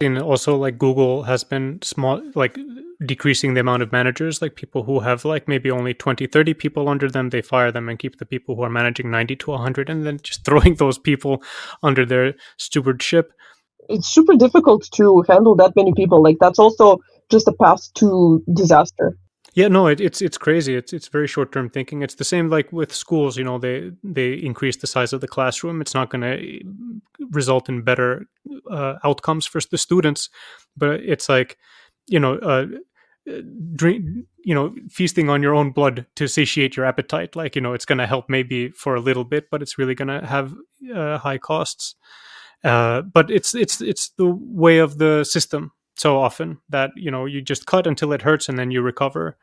And 0.00 0.18
also, 0.18 0.56
like 0.56 0.78
Google 0.78 1.24
has 1.24 1.44
been 1.44 1.80
small, 1.82 2.22
like 2.34 2.58
decreasing 3.04 3.54
the 3.54 3.60
amount 3.60 3.82
of 3.82 3.92
managers, 3.92 4.40
like 4.40 4.54
people 4.54 4.84
who 4.84 5.00
have 5.00 5.24
like 5.24 5.48
maybe 5.48 5.70
only 5.70 5.94
20, 5.94 6.26
30 6.26 6.54
people 6.54 6.88
under 6.88 7.10
them, 7.10 7.30
they 7.30 7.42
fire 7.42 7.70
them 7.70 7.88
and 7.88 7.98
keep 7.98 8.18
the 8.18 8.26
people 8.26 8.56
who 8.56 8.62
are 8.62 8.70
managing 8.70 9.10
90 9.10 9.36
to 9.36 9.50
100 9.50 9.90
and 9.90 10.06
then 10.06 10.18
just 10.22 10.44
throwing 10.46 10.74
those 10.76 10.98
people 10.98 11.42
under 11.82 12.06
their 12.06 12.34
stewardship. 12.56 13.32
It's 13.88 14.08
super 14.08 14.34
difficult 14.34 14.88
to 14.94 15.24
handle 15.28 15.54
that 15.56 15.76
many 15.76 15.92
people. 15.94 16.22
Like 16.22 16.38
that's 16.40 16.58
also 16.58 17.00
just 17.30 17.46
a 17.48 17.52
path 17.52 17.92
to 17.94 18.42
disaster. 18.52 19.16
Yeah, 19.54 19.68
no, 19.68 19.86
it, 19.86 20.02
it's 20.02 20.20
it's 20.20 20.36
crazy. 20.36 20.76
It's 20.76 20.92
it's 20.92 21.08
very 21.08 21.26
short 21.26 21.50
term 21.50 21.70
thinking. 21.70 22.02
It's 22.02 22.16
the 22.16 22.24
same 22.24 22.50
like 22.50 22.70
with 22.72 22.92
schools. 22.92 23.38
You 23.38 23.44
know, 23.44 23.58
they 23.58 23.90
they 24.04 24.34
increase 24.34 24.76
the 24.76 24.86
size 24.86 25.14
of 25.14 25.22
the 25.22 25.28
classroom. 25.28 25.80
It's 25.80 25.94
not 25.94 26.10
going 26.10 26.20
to 26.20 26.60
result 27.30 27.70
in 27.70 27.80
better 27.80 28.26
uh, 28.70 28.96
outcomes 29.02 29.46
for 29.46 29.62
the 29.70 29.78
students, 29.78 30.28
but 30.76 31.00
it's 31.00 31.30
like, 31.30 31.56
you 32.06 32.20
know, 32.20 32.34
uh, 32.38 32.66
drink, 33.74 34.04
you 34.44 34.54
know, 34.54 34.74
feasting 34.88 35.28
on 35.28 35.42
your 35.42 35.54
own 35.54 35.70
blood 35.70 36.06
to 36.16 36.28
satiate 36.28 36.76
your 36.76 36.86
appetite. 36.86 37.36
Like 37.36 37.56
you 37.56 37.62
know, 37.62 37.72
it's 37.72 37.84
going 37.84 37.98
to 37.98 38.06
help 38.06 38.28
maybe 38.28 38.70
for 38.70 38.94
a 38.94 39.00
little 39.00 39.24
bit, 39.24 39.50
but 39.50 39.62
it's 39.62 39.78
really 39.78 39.94
going 39.94 40.08
to 40.08 40.26
have 40.26 40.54
uh, 40.94 41.18
high 41.18 41.38
costs. 41.38 41.96
Uh, 42.64 43.02
but 43.02 43.30
it's 43.30 43.54
it's 43.54 43.80
it's 43.80 44.10
the 44.10 44.26
way 44.26 44.78
of 44.78 44.98
the 44.98 45.24
system 45.24 45.72
so 45.96 46.18
often 46.18 46.58
that 46.68 46.90
you 46.96 47.10
know 47.10 47.24
you 47.24 47.40
just 47.40 47.66
cut 47.66 47.86
until 47.86 48.12
it 48.12 48.22
hurts 48.22 48.48
and 48.48 48.58
then 48.58 48.70
you 48.70 48.82
recover 48.82 49.36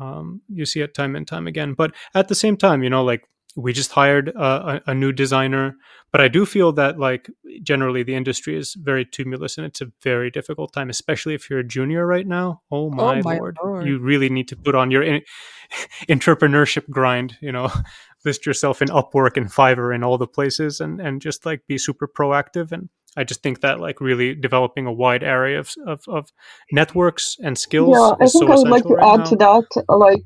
um, 0.00 0.40
you 0.48 0.66
see 0.66 0.80
it 0.80 0.94
time 0.94 1.14
and 1.16 1.26
time 1.26 1.46
again 1.46 1.74
but 1.74 1.92
at 2.14 2.28
the 2.28 2.34
same 2.34 2.56
time 2.56 2.82
you 2.82 2.90
know 2.90 3.04
like 3.04 3.24
we 3.56 3.72
just 3.72 3.92
hired 3.92 4.28
a, 4.28 4.82
a, 4.86 4.94
new 4.94 5.12
designer 5.12 5.76
but 6.12 6.20
i 6.20 6.28
do 6.28 6.44
feel 6.44 6.72
that 6.72 6.98
like 6.98 7.30
generally 7.62 8.02
the 8.02 8.14
industry 8.14 8.56
is 8.56 8.74
very 8.74 9.04
tumultuous 9.04 9.56
and 9.56 9.66
it's 9.66 9.80
a 9.80 9.86
very 10.02 10.30
difficult 10.30 10.72
time 10.72 10.90
especially 10.90 11.34
if 11.34 11.48
you're 11.48 11.60
a 11.60 11.64
junior 11.64 12.06
right 12.06 12.26
now 12.26 12.60
oh, 12.70 12.86
oh 12.86 12.90
my, 12.90 13.20
my 13.22 13.36
lord. 13.36 13.56
lord. 13.62 13.86
you 13.86 13.98
really 13.98 14.28
need 14.28 14.48
to 14.48 14.56
put 14.56 14.74
on 14.74 14.90
your 14.90 15.02
in- 15.02 15.22
entrepreneurship 16.08 16.88
grind 16.90 17.36
you 17.40 17.52
know 17.52 17.70
list 18.24 18.46
yourself 18.46 18.80
in 18.80 18.88
upwork 18.88 19.36
and 19.36 19.46
fiverr 19.50 19.94
and 19.94 20.04
all 20.04 20.18
the 20.18 20.26
places 20.26 20.80
and 20.80 21.00
and 21.00 21.20
just 21.20 21.44
like 21.46 21.60
be 21.66 21.78
super 21.78 22.08
proactive 22.08 22.72
and 22.72 22.88
i 23.16 23.22
just 23.22 23.42
think 23.42 23.60
that 23.60 23.78
like 23.80 24.00
really 24.00 24.34
developing 24.34 24.86
a 24.86 24.92
wide 24.92 25.22
area 25.22 25.58
of 25.60 25.74
of, 25.86 26.00
of 26.08 26.32
networks 26.72 27.36
and 27.42 27.58
skills 27.58 27.96
Yeah, 27.96 28.12
I 28.12 28.26
think 28.26 28.30
so 28.30 28.52
I 28.52 28.56
would 28.56 28.68
like 28.68 28.82
to 28.84 28.94
right 28.94 29.12
add 29.14 29.18
now. 29.20 29.24
to 29.24 29.36
that. 29.36 29.84
Like, 29.88 30.24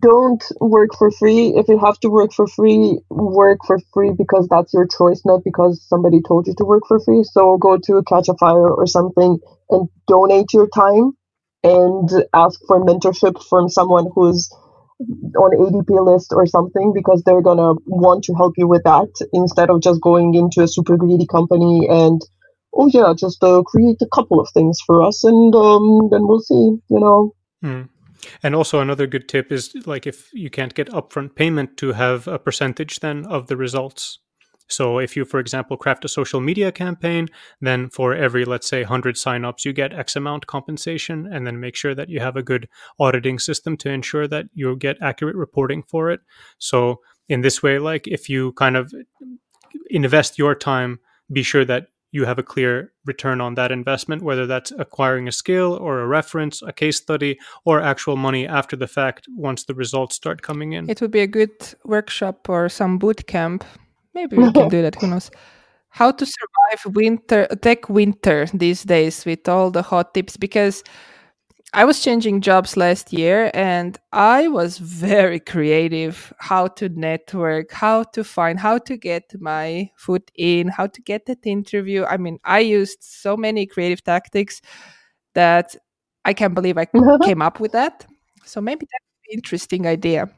don't 0.00 0.42
work 0.60 0.90
for 0.98 1.10
free. 1.10 1.54
If 1.56 1.68
you 1.68 1.78
have 1.78 1.98
to 2.00 2.10
work 2.10 2.32
for 2.34 2.46
free, 2.46 2.98
work 3.08 3.60
for 3.66 3.78
free 3.94 4.12
because 4.16 4.46
that's 4.48 4.74
your 4.74 4.86
choice, 4.86 5.22
not 5.24 5.42
because 5.44 5.82
somebody 5.88 6.20
told 6.26 6.46
you 6.46 6.54
to 6.58 6.64
work 6.64 6.82
for 6.86 7.00
free. 7.00 7.24
So 7.24 7.56
go 7.56 7.78
to 7.78 8.02
Catchafire 8.02 8.76
or 8.76 8.86
something 8.86 9.38
and 9.70 9.88
donate 10.06 10.52
your 10.52 10.68
time 10.68 11.12
and 11.64 12.08
ask 12.34 12.60
for 12.66 12.84
mentorship 12.84 13.42
from 13.48 13.68
someone 13.68 14.08
who's 14.14 14.50
on 15.00 15.56
ADPList 15.56 16.32
or 16.32 16.46
something 16.46 16.92
because 16.94 17.22
they're 17.24 17.42
gonna 17.42 17.74
want 17.86 18.24
to 18.24 18.34
help 18.34 18.54
you 18.56 18.66
with 18.66 18.82
that 18.84 19.08
instead 19.32 19.70
of 19.70 19.80
just 19.80 20.00
going 20.02 20.34
into 20.34 20.62
a 20.62 20.68
super 20.68 20.96
greedy 20.96 21.26
company 21.26 21.86
and 21.88 22.20
oh 22.74 22.90
yeah, 22.92 23.14
just 23.16 23.42
uh, 23.42 23.62
create 23.62 24.02
a 24.02 24.08
couple 24.12 24.40
of 24.40 24.48
things 24.52 24.78
for 24.84 25.02
us 25.02 25.24
and 25.24 25.54
um, 25.54 26.08
then 26.10 26.26
we'll 26.26 26.40
see. 26.40 26.76
You 26.90 27.00
know, 27.00 27.32
Mm. 27.64 27.88
And 28.42 28.54
also 28.54 28.80
another 28.80 29.06
good 29.06 29.28
tip 29.28 29.52
is 29.52 29.74
like 29.86 30.06
if 30.06 30.30
you 30.32 30.50
can't 30.50 30.74
get 30.74 30.88
upfront 30.88 31.34
payment 31.34 31.76
to 31.78 31.92
have 31.92 32.26
a 32.28 32.38
percentage 32.38 33.00
then 33.00 33.26
of 33.26 33.46
the 33.46 33.56
results. 33.56 34.18
So 34.68 34.98
if 34.98 35.16
you, 35.16 35.24
for 35.24 35.40
example, 35.40 35.76
craft 35.78 36.04
a 36.04 36.08
social 36.08 36.40
media 36.40 36.70
campaign, 36.70 37.28
then 37.60 37.88
for 37.88 38.14
every, 38.14 38.44
let's 38.44 38.68
say, 38.68 38.82
100 38.82 39.16
signups, 39.16 39.64
you 39.64 39.72
get 39.72 39.94
X 39.94 40.14
amount 40.14 40.46
compensation, 40.46 41.26
and 41.32 41.46
then 41.46 41.58
make 41.58 41.74
sure 41.74 41.94
that 41.94 42.10
you 42.10 42.20
have 42.20 42.36
a 42.36 42.42
good 42.42 42.68
auditing 43.00 43.38
system 43.38 43.78
to 43.78 43.88
ensure 43.88 44.28
that 44.28 44.46
you 44.52 44.76
get 44.76 44.98
accurate 45.00 45.36
reporting 45.36 45.82
for 45.82 46.10
it. 46.10 46.20
So 46.58 47.00
in 47.30 47.40
this 47.40 47.62
way, 47.62 47.78
like 47.78 48.06
if 48.06 48.28
you 48.28 48.52
kind 48.52 48.76
of 48.76 48.92
invest 49.88 50.38
your 50.38 50.54
time, 50.54 51.00
be 51.32 51.42
sure 51.42 51.64
that 51.64 51.86
you 52.10 52.24
have 52.24 52.38
a 52.38 52.42
clear 52.42 52.92
return 53.04 53.40
on 53.40 53.54
that 53.54 53.70
investment, 53.70 54.22
whether 54.22 54.46
that's 54.46 54.72
acquiring 54.78 55.28
a 55.28 55.32
skill 55.32 55.74
or 55.74 56.00
a 56.00 56.06
reference, 56.06 56.62
a 56.62 56.72
case 56.72 56.96
study, 56.96 57.38
or 57.64 57.80
actual 57.80 58.16
money 58.16 58.46
after 58.46 58.76
the 58.76 58.86
fact 58.86 59.26
once 59.36 59.64
the 59.64 59.74
results 59.74 60.16
start 60.16 60.42
coming 60.42 60.72
in. 60.72 60.88
It 60.88 61.00
would 61.00 61.10
be 61.10 61.20
a 61.20 61.26
good 61.26 61.52
workshop 61.84 62.48
or 62.48 62.68
some 62.68 62.98
boot 62.98 63.26
camp. 63.26 63.64
Maybe 64.14 64.36
we 64.36 64.50
can 64.52 64.68
do 64.68 64.82
that. 64.82 64.94
Who 65.00 65.08
knows? 65.08 65.30
How 65.90 66.10
to 66.10 66.26
survive 66.26 66.94
winter, 66.94 67.46
tech 67.62 67.88
winter 67.88 68.46
these 68.54 68.82
days 68.82 69.24
with 69.24 69.48
all 69.48 69.70
the 69.70 69.82
hot 69.82 70.14
tips 70.14 70.36
because 70.36 70.84
I 71.74 71.84
was 71.84 72.00
changing 72.00 72.40
jobs 72.40 72.76
last 72.78 73.12
year 73.12 73.50
and 73.52 73.98
I 74.10 74.48
was 74.48 74.78
very 74.78 75.38
creative 75.38 76.32
how 76.38 76.68
to 76.68 76.88
network, 76.88 77.72
how 77.72 78.04
to 78.04 78.24
find, 78.24 78.58
how 78.58 78.78
to 78.78 78.96
get 78.96 79.38
my 79.38 79.90
foot 79.96 80.30
in, 80.34 80.68
how 80.68 80.86
to 80.86 81.02
get 81.02 81.26
that 81.26 81.46
interview. 81.46 82.04
I 82.04 82.16
mean, 82.16 82.38
I 82.44 82.60
used 82.60 83.02
so 83.02 83.36
many 83.36 83.66
creative 83.66 84.02
tactics 84.02 84.62
that 85.34 85.76
I 86.24 86.32
can't 86.32 86.54
believe 86.54 86.78
I 86.78 86.86
came 87.24 87.42
up 87.42 87.60
with 87.60 87.72
that. 87.72 88.06
So 88.44 88.62
maybe 88.62 88.86
that's 88.90 89.04
an 89.28 89.34
interesting 89.34 89.86
idea. 89.86 90.30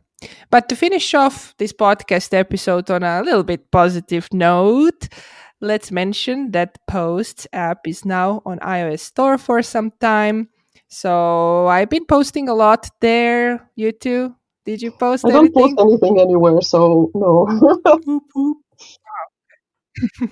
But 0.51 0.69
to 0.69 0.77
finish 0.77 1.15
off 1.15 1.55
this 1.59 1.73
podcast 1.73 2.35
episode 2.35 2.91
on 2.91 3.05
a 3.05 3.23
little 3.23 3.45
bit 3.45 3.71
positive 3.71 4.27
note, 4.33 5.09
let's 5.61 5.93
mention 5.93 6.51
that 6.51 6.79
Posts 6.89 7.47
app 7.53 7.87
is 7.87 8.05
now 8.05 8.43
on 8.45 8.59
iOS 8.59 9.01
Store 9.01 9.39
for 9.39 9.63
some 9.63 9.93
time. 10.01 10.49
So 10.91 11.69
I've 11.69 11.91
been 11.91 12.07
posting 12.07 12.49
a 12.51 12.55
lot 12.55 12.91
there. 13.01 13.71
You 13.77 13.93
too? 13.93 14.37
Did 14.67 14.83
you 14.83 14.93
post 14.93 15.27
I 15.27 15.31
don't 15.31 15.53
anything? 15.53 15.55
post 15.55 15.77
anything 15.81 16.21
anywhere, 16.21 16.61
so 16.63 17.11
no. 17.15 17.47
Boop, 18.07 18.21
boop. 18.37 18.55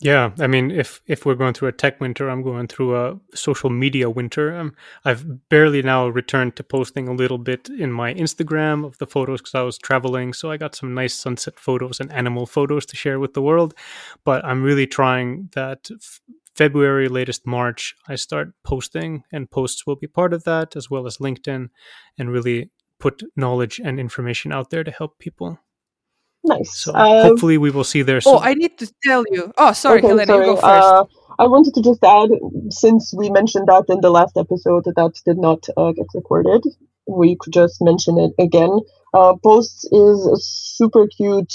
Yeah, 0.00 0.32
I 0.38 0.46
mean, 0.46 0.70
if 0.70 1.02
if 1.08 1.26
we're 1.26 1.34
going 1.36 1.54
through 1.54 1.68
a 1.70 1.72
tech 1.72 2.00
winter, 2.00 2.28
I'm 2.30 2.42
going 2.42 2.68
through 2.68 2.96
a 2.96 3.18
social 3.34 3.70
media 3.70 4.10
winter. 4.10 4.54
Um, 4.54 4.76
I've 5.04 5.48
barely 5.48 5.82
now 5.82 6.08
returned 6.08 6.56
to 6.56 6.64
posting 6.64 7.08
a 7.08 7.14
little 7.14 7.38
bit 7.38 7.70
in 7.70 7.92
my 7.92 8.14
Instagram 8.14 8.86
of 8.86 8.98
the 8.98 9.08
photos 9.08 9.40
because 9.40 9.56
I 9.56 9.62
was 9.62 9.78
traveling, 9.78 10.34
so 10.34 10.52
I 10.52 10.58
got 10.58 10.76
some 10.76 10.94
nice 10.94 11.14
sunset 11.14 11.58
photos 11.58 12.00
and 12.00 12.12
animal 12.12 12.46
photos 12.46 12.86
to 12.86 12.96
share 12.96 13.18
with 13.20 13.34
the 13.34 13.42
world. 13.42 13.74
But 14.24 14.44
I'm 14.44 14.62
really 14.62 14.86
trying 14.86 15.50
that 15.54 15.90
f- 15.90 16.20
February, 16.54 17.08
latest 17.08 17.46
March, 17.46 17.94
I 18.08 18.14
start 18.16 18.48
posting, 18.64 19.24
and 19.32 19.50
posts 19.50 19.86
will 19.86 19.96
be 19.96 20.06
part 20.06 20.32
of 20.32 20.44
that, 20.44 20.76
as 20.76 20.88
well 20.90 21.06
as 21.06 21.18
LinkedIn, 21.18 21.68
and 22.18 22.30
really 22.30 22.70
put 23.00 23.22
knowledge 23.36 23.80
and 23.84 23.98
information 23.98 24.52
out 24.52 24.70
there 24.70 24.84
to 24.84 24.90
help 24.90 25.18
people. 25.18 25.58
nice. 26.44 26.76
So 26.84 26.92
Um, 26.94 27.28
hopefully, 27.28 27.58
we 27.58 27.70
will 27.70 27.84
see 27.84 28.02
there 28.02 28.20
soon. 28.20 28.34
Oh, 28.36 28.38
I 28.38 28.54
need 28.54 28.78
to 28.78 28.86
tell 29.02 29.24
you. 29.30 29.52
Oh, 29.58 29.72
sorry, 29.72 29.98
okay, 29.98 30.08
Helena, 30.08 30.26
sorry. 30.26 30.46
you 30.46 30.54
go 30.54 30.60
first. 30.60 30.86
Uh, 30.92 31.04
I 31.38 31.46
wanted 31.46 31.74
to 31.74 31.82
just 31.82 32.02
add, 32.04 32.30
since 32.70 33.12
we 33.16 33.30
mentioned 33.30 33.66
that 33.66 33.84
in 33.88 34.00
the 34.00 34.10
last 34.10 34.36
episode, 34.36 34.84
that 34.84 35.12
did 35.24 35.38
not 35.38 35.66
uh, 35.76 35.92
get 35.92 36.06
recorded. 36.14 36.62
we 37.06 37.36
could 37.40 37.52
just 37.52 37.76
mention 37.82 38.18
it 38.18 38.32
again. 38.38 38.78
Uh, 39.12 39.34
Posts 39.42 39.84
is 39.92 40.26
a 40.26 40.36
super 40.38 41.06
cute 41.16 41.52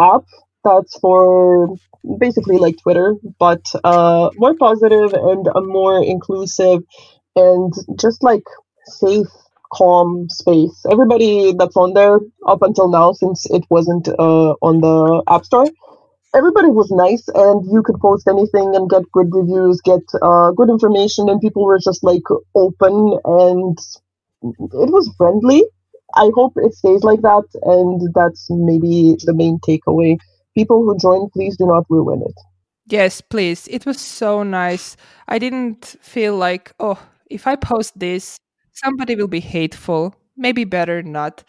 app 0.00 0.24
that's 0.66 0.98
for 1.00 1.76
basically 2.18 2.58
like 2.58 2.76
Twitter, 2.82 3.14
but 3.38 3.64
uh, 3.84 4.30
more 4.36 4.54
positive 4.56 5.12
and 5.14 5.46
a 5.54 5.62
more 5.62 6.02
inclusive 6.04 6.80
and 7.36 7.72
just 8.00 8.22
like 8.22 8.44
safe, 8.86 9.26
calm 9.72 10.28
space. 10.30 10.76
Everybody 10.90 11.54
that's 11.58 11.76
on 11.76 11.94
there 11.94 12.18
up 12.48 12.62
until 12.62 12.88
now, 12.88 13.12
since 13.12 13.46
it 13.50 13.64
wasn't 13.70 14.08
uh, 14.08 14.52
on 14.68 14.80
the 14.80 15.22
App 15.28 15.44
Store, 15.44 15.68
everybody 16.34 16.68
was 16.68 16.90
nice 16.90 17.24
and 17.34 17.66
you 17.72 17.82
could 17.84 18.00
post 18.00 18.28
anything 18.28 18.74
and 18.76 18.90
get 18.90 19.02
good 19.12 19.28
reviews, 19.32 19.80
get 19.82 20.02
uh, 20.22 20.50
good 20.52 20.70
information, 20.70 21.28
and 21.28 21.40
people 21.40 21.64
were 21.64 21.80
just 21.80 22.04
like 22.04 22.24
open 22.56 23.18
and 23.24 23.78
it 24.42 24.90
was 24.92 25.12
friendly. 25.18 25.64
I 26.14 26.30
hope 26.34 26.54
it 26.56 26.74
stays 26.74 27.02
like 27.04 27.22
that, 27.22 27.44
and 27.62 28.00
that's 28.14 28.46
maybe 28.50 29.16
the 29.24 29.34
main 29.34 29.58
takeaway. 29.66 30.18
People 30.56 30.84
who 30.84 30.96
join, 30.98 31.28
please 31.30 31.56
do 31.56 31.66
not 31.66 31.84
ruin 31.90 32.22
it. 32.22 32.34
Yes, 32.88 33.20
please. 33.20 33.68
It 33.68 33.84
was 33.84 34.00
so 34.00 34.42
nice. 34.42 34.96
I 35.28 35.38
didn't 35.38 35.96
feel 36.00 36.36
like, 36.36 36.72
oh, 36.80 37.00
if 37.28 37.46
I 37.46 37.56
post 37.56 37.98
this, 37.98 38.38
somebody 38.72 39.16
will 39.16 39.28
be 39.28 39.40
hateful. 39.40 40.14
Maybe 40.36 40.64
better 40.64 41.02
not. 41.02 41.44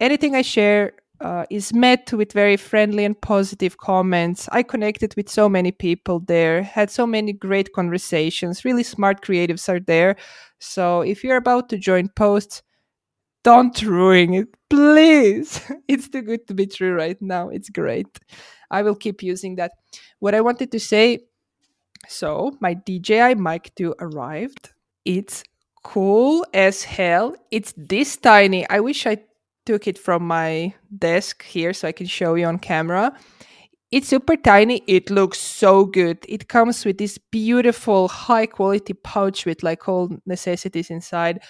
Anything 0.00 0.34
I 0.34 0.42
share 0.42 0.92
uh, 1.20 1.44
is 1.50 1.72
met 1.72 2.12
with 2.12 2.32
very 2.32 2.56
friendly 2.56 3.04
and 3.04 3.20
positive 3.20 3.78
comments. 3.78 4.48
I 4.52 4.62
connected 4.62 5.14
with 5.16 5.28
so 5.28 5.48
many 5.48 5.72
people 5.72 6.20
there, 6.20 6.62
had 6.62 6.90
so 6.90 7.06
many 7.06 7.32
great 7.32 7.72
conversations. 7.72 8.64
Really 8.64 8.82
smart 8.82 9.22
creatives 9.22 9.68
are 9.68 9.80
there. 9.80 10.16
So 10.58 11.02
if 11.02 11.22
you're 11.24 11.36
about 11.36 11.68
to 11.70 11.78
join 11.78 12.08
posts, 12.08 12.62
don't 13.42 13.80
ruin 13.82 14.34
it, 14.34 14.48
please. 14.68 15.60
it's 15.88 16.08
too 16.08 16.22
good 16.22 16.46
to 16.48 16.54
be 16.54 16.66
true 16.66 16.94
right 16.94 17.20
now. 17.20 17.48
It's 17.48 17.70
great. 17.70 18.06
I 18.70 18.82
will 18.82 18.94
keep 18.94 19.22
using 19.22 19.56
that. 19.56 19.72
What 20.18 20.34
I 20.34 20.40
wanted 20.40 20.70
to 20.72 20.80
say 20.80 21.20
so, 22.08 22.56
my 22.60 22.74
DJI 22.74 23.34
Mic 23.34 23.74
2 23.76 23.94
arrived. 24.00 24.70
It's 25.04 25.44
cool 25.82 26.46
as 26.54 26.82
hell. 26.82 27.34
It's 27.50 27.74
this 27.76 28.16
tiny. 28.16 28.68
I 28.68 28.80
wish 28.80 29.06
I 29.06 29.18
took 29.66 29.86
it 29.86 29.98
from 29.98 30.26
my 30.26 30.74
desk 30.96 31.44
here 31.44 31.72
so 31.72 31.88
I 31.88 31.92
can 31.92 32.06
show 32.06 32.34
you 32.34 32.46
on 32.46 32.58
camera. 32.58 33.12
It's 33.90 34.08
super 34.08 34.36
tiny. 34.36 34.82
It 34.86 35.10
looks 35.10 35.38
so 35.38 35.84
good. 35.84 36.18
It 36.28 36.48
comes 36.48 36.84
with 36.84 36.98
this 36.98 37.18
beautiful, 37.18 38.08
high 38.08 38.46
quality 38.46 38.94
pouch 38.94 39.46
with 39.46 39.62
like 39.62 39.88
all 39.88 40.10
necessities 40.26 40.90
inside. 40.90 41.40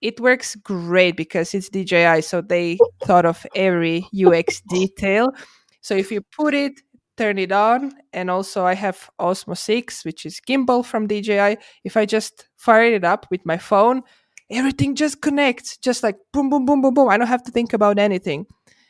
It 0.00 0.18
works 0.20 0.56
great 0.56 1.16
because 1.16 1.54
it's 1.54 1.68
DJI, 1.68 2.22
so 2.22 2.40
they 2.40 2.78
thought 3.04 3.26
of 3.26 3.46
every 3.54 4.06
UX 4.14 4.62
detail. 4.68 5.32
So 5.82 5.94
if 5.94 6.10
you 6.10 6.22
put 6.36 6.54
it, 6.54 6.72
turn 7.16 7.38
it 7.38 7.52
on, 7.52 7.92
and 8.12 8.30
also 8.30 8.64
I 8.64 8.74
have 8.74 9.10
Osmo 9.20 9.56
6, 9.56 10.04
which 10.04 10.24
is 10.24 10.40
gimbal 10.40 10.84
from 10.84 11.06
DJI. 11.06 11.58
If 11.84 11.96
I 11.96 12.06
just 12.06 12.48
fire 12.56 12.94
it 12.94 13.04
up 13.04 13.26
with 13.30 13.44
my 13.44 13.58
phone, 13.58 14.02
everything 14.50 14.94
just 14.94 15.20
connects, 15.20 15.76
just 15.76 16.02
like 16.02 16.16
boom, 16.32 16.48
boom, 16.48 16.64
boom, 16.64 16.80
boom, 16.80 16.94
boom. 16.94 17.08
I 17.08 17.18
don't 17.18 17.26
have 17.26 17.42
to 17.44 17.52
think 17.52 17.72
about 17.72 17.98
anything. 17.98 18.46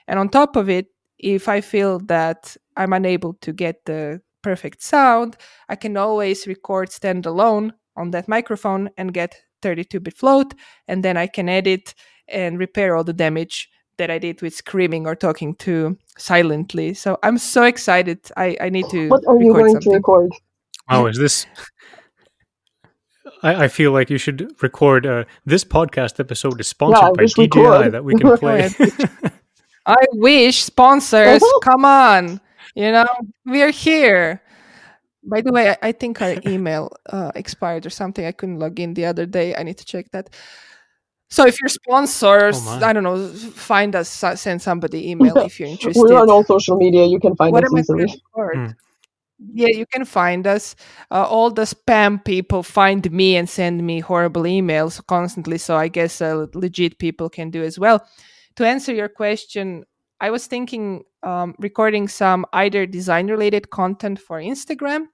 And 0.07 0.19
on 0.19 0.29
top 0.29 0.55
of 0.55 0.71
it, 0.71 0.87
if 1.19 1.49
I 1.49 1.61
feel 1.61 1.99
that 2.07 2.57
I'm 2.77 2.93
unable 2.93 3.35
to 3.35 3.53
get 3.53 3.85
the 3.85 4.21
perfect 4.43 4.83
sound, 4.83 5.37
I 5.69 5.77
can 5.77 5.97
always 5.97 6.47
record 6.47 6.91
standalone 6.91 7.73
on 7.97 8.13
that 8.13 8.29
microphone 8.29 8.91
and 8.97 9.13
get 9.13 9.35
32 9.63 10.01
bit 10.01 10.17
float. 10.17 10.55
And 10.89 11.05
then 11.05 11.17
I 11.17 11.27
can 11.27 11.49
edit 11.49 11.95
and 12.29 12.59
repair 12.59 12.97
all 12.97 13.05
the 13.05 13.13
damage 13.13 13.69
that 13.99 14.11
I 14.11 14.19
did 14.19 14.41
with 14.41 14.55
screaming 14.55 15.07
or 15.07 15.15
talking 15.15 15.55
too 15.57 15.99
silently. 16.17 16.95
So 16.95 17.19
I'm 17.23 17.39
so 17.39 17.65
excited. 17.65 18.21
I, 18.37 18.57
I 18.61 18.69
need 18.71 18.89
to. 18.91 19.09
What 19.09 19.25
are 19.27 19.41
you 19.41 19.53
going 19.53 19.73
something. 19.73 19.93
to 19.93 19.97
record? 19.97 20.31
Oh, 20.89 21.07
is 21.07 21.19
this 21.19 21.47
I, 23.43 23.65
I, 23.65 23.69
feel 23.69 23.93
like 23.93 24.11
you 24.11 24.19
should 24.19 24.55
record 24.63 25.07
uh, 25.07 25.25
this 25.47 25.65
podcast 25.65 26.21
episode 26.21 26.61
is 26.61 26.69
sponsored 26.69 27.17
yeah, 27.17 27.47
by 27.47 27.47
DJI 27.47 27.91
that 27.91 28.05
we 28.05 28.15
can 28.15 28.37
play. 28.39 28.71
I 29.87 29.97
wish 30.13 30.63
sponsors, 30.63 31.43
come 31.63 31.85
on. 31.85 32.41
You 32.75 32.93
know, 32.93 33.07
we're 33.47 33.71
here. 33.71 34.43
By 35.23 35.41
the 35.43 35.53
way, 35.53 35.71
I, 35.71 35.77
I 35.83 35.93
think 35.93 36.21
our 36.23 36.37
email 36.47 36.93
uh, 37.09 37.33
expired 37.35 37.87
or 37.87 37.91
something. 37.91 38.25
I 38.25 38.33
couldn't 38.33 38.59
log 38.59 38.81
in 38.81 38.95
the 38.95 39.07
other 39.07 39.27
day. 39.27 39.55
I 39.55 39.63
need 39.63 39.79
to 39.79 39.85
check 39.85 40.11
that. 40.13 40.31
So 41.29 41.47
if 41.47 41.61
you're 41.61 41.69
sponsors, 41.69 42.57
oh 42.59 42.81
I 42.83 42.93
don't 42.93 43.05
know, 43.05 43.29
find 43.29 43.95
us, 43.95 44.09
send 44.09 44.61
somebody 44.61 45.11
email 45.11 45.37
if 45.39 45.61
you're 45.61 45.69
interested. 45.77 46.03
We're 46.03 46.19
on 46.19 46.29
all 46.29 46.45
social 46.45 46.77
media. 46.77 47.05
You 47.07 47.21
can 47.21 47.37
find 47.37 47.53
what 47.53 47.65
us 47.65 47.73
easily. 47.79 48.23
Yeah, 49.53 49.69
you 49.69 49.87
can 49.87 50.05
find 50.05 50.47
us. 50.47 50.77
Uh, 51.11 51.25
all 51.25 51.51
the 51.51 51.63
spam 51.63 52.23
people 52.23 52.63
find 52.63 53.11
me 53.11 53.37
and 53.37 53.49
send 53.49 53.87
me 53.87 54.01
horrible 54.01 54.43
emails 54.43 55.05
constantly. 55.07 55.57
So 55.57 55.77
I 55.77 55.89
guess 55.89 56.21
uh, 56.21 56.47
legit 56.53 56.99
people 56.99 57.31
can 57.31 57.51
do 57.51 57.63
as 57.63 57.79
well. 57.79 58.05
To 58.57 58.67
answer 58.67 58.93
your 58.93 59.09
question, 59.09 59.85
I 60.21 60.31
was 60.31 60.47
thinking 60.47 61.05
um, 61.23 61.55
recording 61.59 62.09
some 62.09 62.45
either 62.53 62.87
design 62.87 63.29
related 63.29 63.71
content 63.71 64.21
for 64.21 64.39
Instagram. 64.39 65.07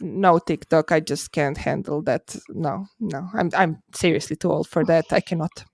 No 0.00 0.38
TikTok. 0.38 0.92
I 0.92 1.00
just 1.00 1.32
can't 1.32 1.58
handle 1.58 2.00
that. 2.02 2.36
No, 2.48 2.86
no. 3.00 3.28
I'm 3.34 3.50
I'm 3.54 3.82
seriously 3.94 4.36
too 4.36 4.50
old 4.50 4.68
for 4.68 4.84
that. 4.84 5.06
I 5.12 5.20
cannot. 5.20 5.64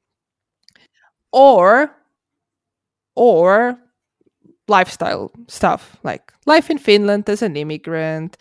Or, 1.32 1.90
or 3.14 3.78
lifestyle 4.68 5.30
stuff 5.48 5.96
like 6.02 6.32
life 6.46 6.70
in 6.70 6.78
Finland 6.78 7.28
as 7.28 7.42
an 7.42 7.56
immigrant. 7.56 8.36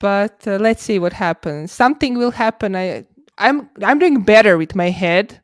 But 0.00 0.46
uh, 0.46 0.58
let's 0.60 0.82
see 0.82 0.98
what 0.98 1.14
happens. 1.14 1.72
Something 1.72 2.18
will 2.18 2.32
happen. 2.32 2.76
I 2.76 3.06
I'm 3.38 3.70
I'm 3.82 3.98
doing 3.98 4.22
better 4.22 4.58
with 4.58 4.74
my 4.74 4.90
head. 4.90 5.40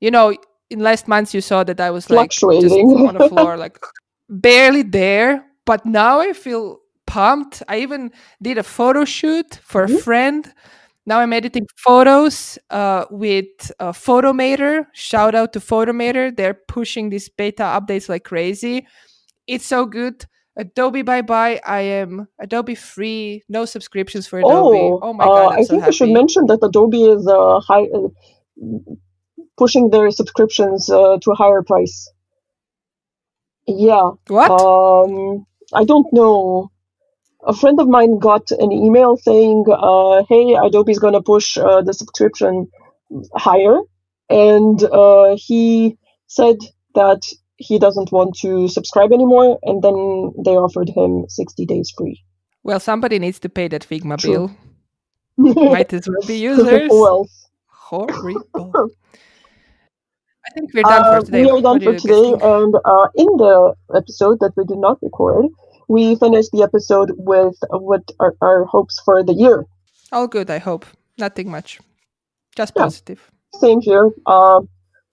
You 0.00 0.10
know, 0.10 0.36
in 0.70 0.80
last 0.80 1.08
months 1.08 1.34
you 1.34 1.40
saw 1.40 1.64
that 1.64 1.80
I 1.80 1.90
was 1.90 2.10
like 2.10 2.30
just 2.30 2.42
on 2.42 3.14
the 3.14 3.28
floor, 3.28 3.56
like 3.64 3.78
barely 4.28 4.82
there. 4.82 5.44
But 5.66 5.86
now 5.86 6.20
I 6.20 6.32
feel 6.32 6.80
pumped. 7.06 7.62
I 7.68 7.78
even 7.78 8.12
did 8.42 8.58
a 8.58 8.62
photo 8.62 9.04
shoot 9.04 9.58
for 9.62 9.86
mm-hmm. 9.86 9.96
a 9.96 9.98
friend. 9.98 10.54
Now 11.06 11.20
I'm 11.20 11.32
editing 11.32 11.66
photos 11.76 12.58
uh, 12.70 13.04
with 13.10 13.70
uh, 13.78 13.92
Photomator. 13.92 14.86
Shout 14.94 15.34
out 15.34 15.52
to 15.52 15.60
Photomator. 15.60 16.34
They're 16.34 16.54
pushing 16.54 17.10
these 17.10 17.28
beta 17.28 17.62
updates 17.62 18.08
like 18.08 18.24
crazy. 18.24 18.86
It's 19.46 19.66
so 19.66 19.84
good. 19.84 20.24
Adobe 20.56 21.02
bye 21.02 21.22
bye. 21.22 21.60
I 21.66 21.80
am 21.80 22.28
Adobe 22.38 22.76
free, 22.76 23.42
no 23.48 23.64
subscriptions 23.64 24.26
for 24.26 24.38
Adobe. 24.38 24.78
Oh, 24.78 25.00
oh 25.02 25.12
my 25.12 25.24
god! 25.24 25.46
Uh, 25.46 25.60
I 25.60 25.64
think 25.64 25.82
I 25.82 25.90
should 25.90 26.10
mention 26.10 26.46
that 26.46 26.60
Adobe 26.62 27.02
is 27.02 27.26
uh, 27.26 27.60
high, 27.60 27.86
uh, 27.92 28.08
pushing 29.56 29.90
their 29.90 30.10
subscriptions 30.10 30.90
uh, 30.90 31.18
to 31.22 31.30
a 31.30 31.34
higher 31.34 31.62
price. 31.62 32.10
Yeah. 33.66 34.10
What? 34.28 34.50
Um, 34.50 35.46
I 35.72 35.84
don't 35.84 36.06
know. 36.12 36.70
A 37.46 37.54
friend 37.54 37.78
of 37.80 37.88
mine 37.88 38.18
got 38.18 38.50
an 38.52 38.72
email 38.72 39.16
saying, 39.16 39.64
uh, 39.68 40.24
"Hey, 40.28 40.56
is 40.88 40.98
going 40.98 41.12
to 41.14 41.22
push 41.22 41.58
uh, 41.58 41.82
the 41.82 41.92
subscription 41.92 42.68
higher," 43.34 43.78
and 44.30 44.82
uh, 44.82 45.36
he 45.36 45.98
said 46.26 46.56
that 46.94 47.20
he 47.56 47.78
doesn't 47.78 48.10
want 48.12 48.36
to 48.38 48.68
subscribe 48.68 49.12
anymore, 49.12 49.58
and 49.62 49.82
then 49.82 50.32
they 50.44 50.56
offered 50.56 50.88
him 50.88 51.26
60 51.28 51.66
days 51.66 51.92
free. 51.96 52.22
Well, 52.62 52.80
somebody 52.80 53.18
needs 53.18 53.38
to 53.40 53.48
pay 53.48 53.68
that 53.68 53.86
Figma 53.86 54.18
True. 54.18 54.32
bill. 54.32 54.50
Might 55.70 55.92
as 55.92 56.08
well 56.08 56.26
be 56.26 56.38
users. 56.38 56.90
Else? 56.90 57.48
Horrible. 57.66 58.90
I 60.54 60.60
think 60.60 60.72
we're 60.72 60.82
done 60.82 61.02
uh, 61.02 61.18
for 61.18 61.26
today. 61.26 61.42
We 61.42 61.50
are 61.50 61.60
done 61.62 61.80
for 61.80 61.98
today, 61.98 62.32
and 62.40 62.74
uh, 62.84 63.08
in 63.16 63.26
the 63.42 63.74
episode 63.92 64.38
that 64.38 64.52
we 64.56 64.64
did 64.64 64.78
not 64.78 64.98
record, 65.02 65.46
we 65.88 66.14
finished 66.14 66.50
the 66.52 66.62
episode 66.62 67.10
with 67.16 67.56
what 67.70 68.02
are 68.20 68.36
our 68.40 68.64
hopes 68.64 69.00
for 69.04 69.24
the 69.24 69.34
year. 69.34 69.66
All 70.12 70.28
good, 70.28 70.50
I 70.50 70.58
hope. 70.58 70.86
Nothing 71.18 71.50
much. 71.50 71.80
Just 72.54 72.72
yeah. 72.76 72.84
positive. 72.84 73.30
Same 73.58 73.80
here. 73.80 74.12
Uh, 74.26 74.60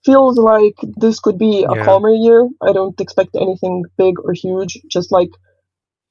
feels 0.04 0.38
like 0.38 0.76
this 0.96 1.18
could 1.18 1.38
be 1.38 1.64
a 1.64 1.74
yeah. 1.74 1.84
calmer 1.84 2.14
year. 2.14 2.48
I 2.60 2.72
don't 2.72 3.00
expect 3.00 3.34
anything 3.34 3.84
big 3.98 4.20
or 4.22 4.34
huge, 4.34 4.80
just 4.88 5.10
like 5.10 5.30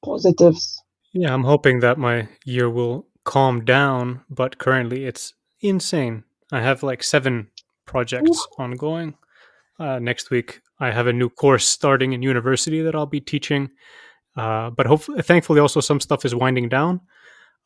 positives. 0.04 0.78
Yeah, 1.14 1.32
I'm 1.32 1.44
hoping 1.44 1.80
that 1.80 1.96
my 1.96 2.28
year 2.44 2.68
will 2.68 3.06
calm 3.24 3.64
down, 3.64 4.20
but 4.28 4.58
currently 4.58 5.06
it's 5.06 5.32
insane. 5.62 6.24
I 6.50 6.60
have 6.60 6.82
like 6.82 7.02
seven 7.02 7.48
projects 7.86 8.28
Ooh. 8.30 8.62
ongoing. 8.62 9.14
Uh, 9.78 9.98
next 9.98 10.30
week, 10.30 10.60
I 10.78 10.90
have 10.90 11.06
a 11.06 11.12
new 11.12 11.28
course 11.28 11.66
starting 11.66 12.12
in 12.12 12.22
university 12.22 12.82
that 12.82 12.94
I'll 12.94 13.06
be 13.06 13.20
teaching. 13.20 13.70
Uh, 14.36 14.70
but 14.70 14.86
hopefully, 14.86 15.22
thankfully, 15.22 15.60
also 15.60 15.80
some 15.80 16.00
stuff 16.00 16.24
is 16.24 16.34
winding 16.34 16.68
down. 16.68 17.00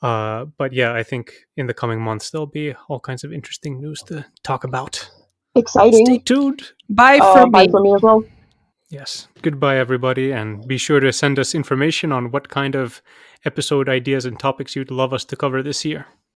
Uh, 0.02 0.44
but 0.58 0.72
yeah, 0.72 0.92
I 0.94 1.02
think 1.02 1.32
in 1.56 1.66
the 1.66 1.74
coming 1.74 2.00
months 2.00 2.30
there'll 2.30 2.46
be 2.46 2.74
all 2.88 3.00
kinds 3.00 3.24
of 3.24 3.32
interesting 3.32 3.80
news 3.80 4.02
to 4.06 4.24
talk 4.42 4.64
about. 4.64 5.08
Exciting. 5.54 6.04
Stay 6.06 6.18
tuned. 6.18 6.72
Bye 6.90 7.18
Uh, 7.18 7.32
from 7.32 7.50
bye 7.50 7.64
me. 7.66 7.70
from 7.70 7.82
me 7.84 7.94
as 7.94 8.02
well. 8.02 8.24
Yes. 8.90 9.28
Goodbye, 9.42 9.78
everybody. 9.78 10.32
And 10.32 10.66
be 10.68 10.76
sure 10.78 11.00
to 11.00 11.12
send 11.12 11.38
us 11.38 11.54
information 11.54 12.12
on 12.12 12.30
what 12.30 12.48
kind 12.48 12.74
of 12.74 13.00
episode 13.44 13.88
ideas 13.88 14.26
and 14.26 14.38
topics 14.38 14.76
you'd 14.76 14.90
love 14.90 15.12
us 15.12 15.24
to 15.24 15.36
cover 15.36 15.62
this 15.62 15.84
year. 15.84 16.06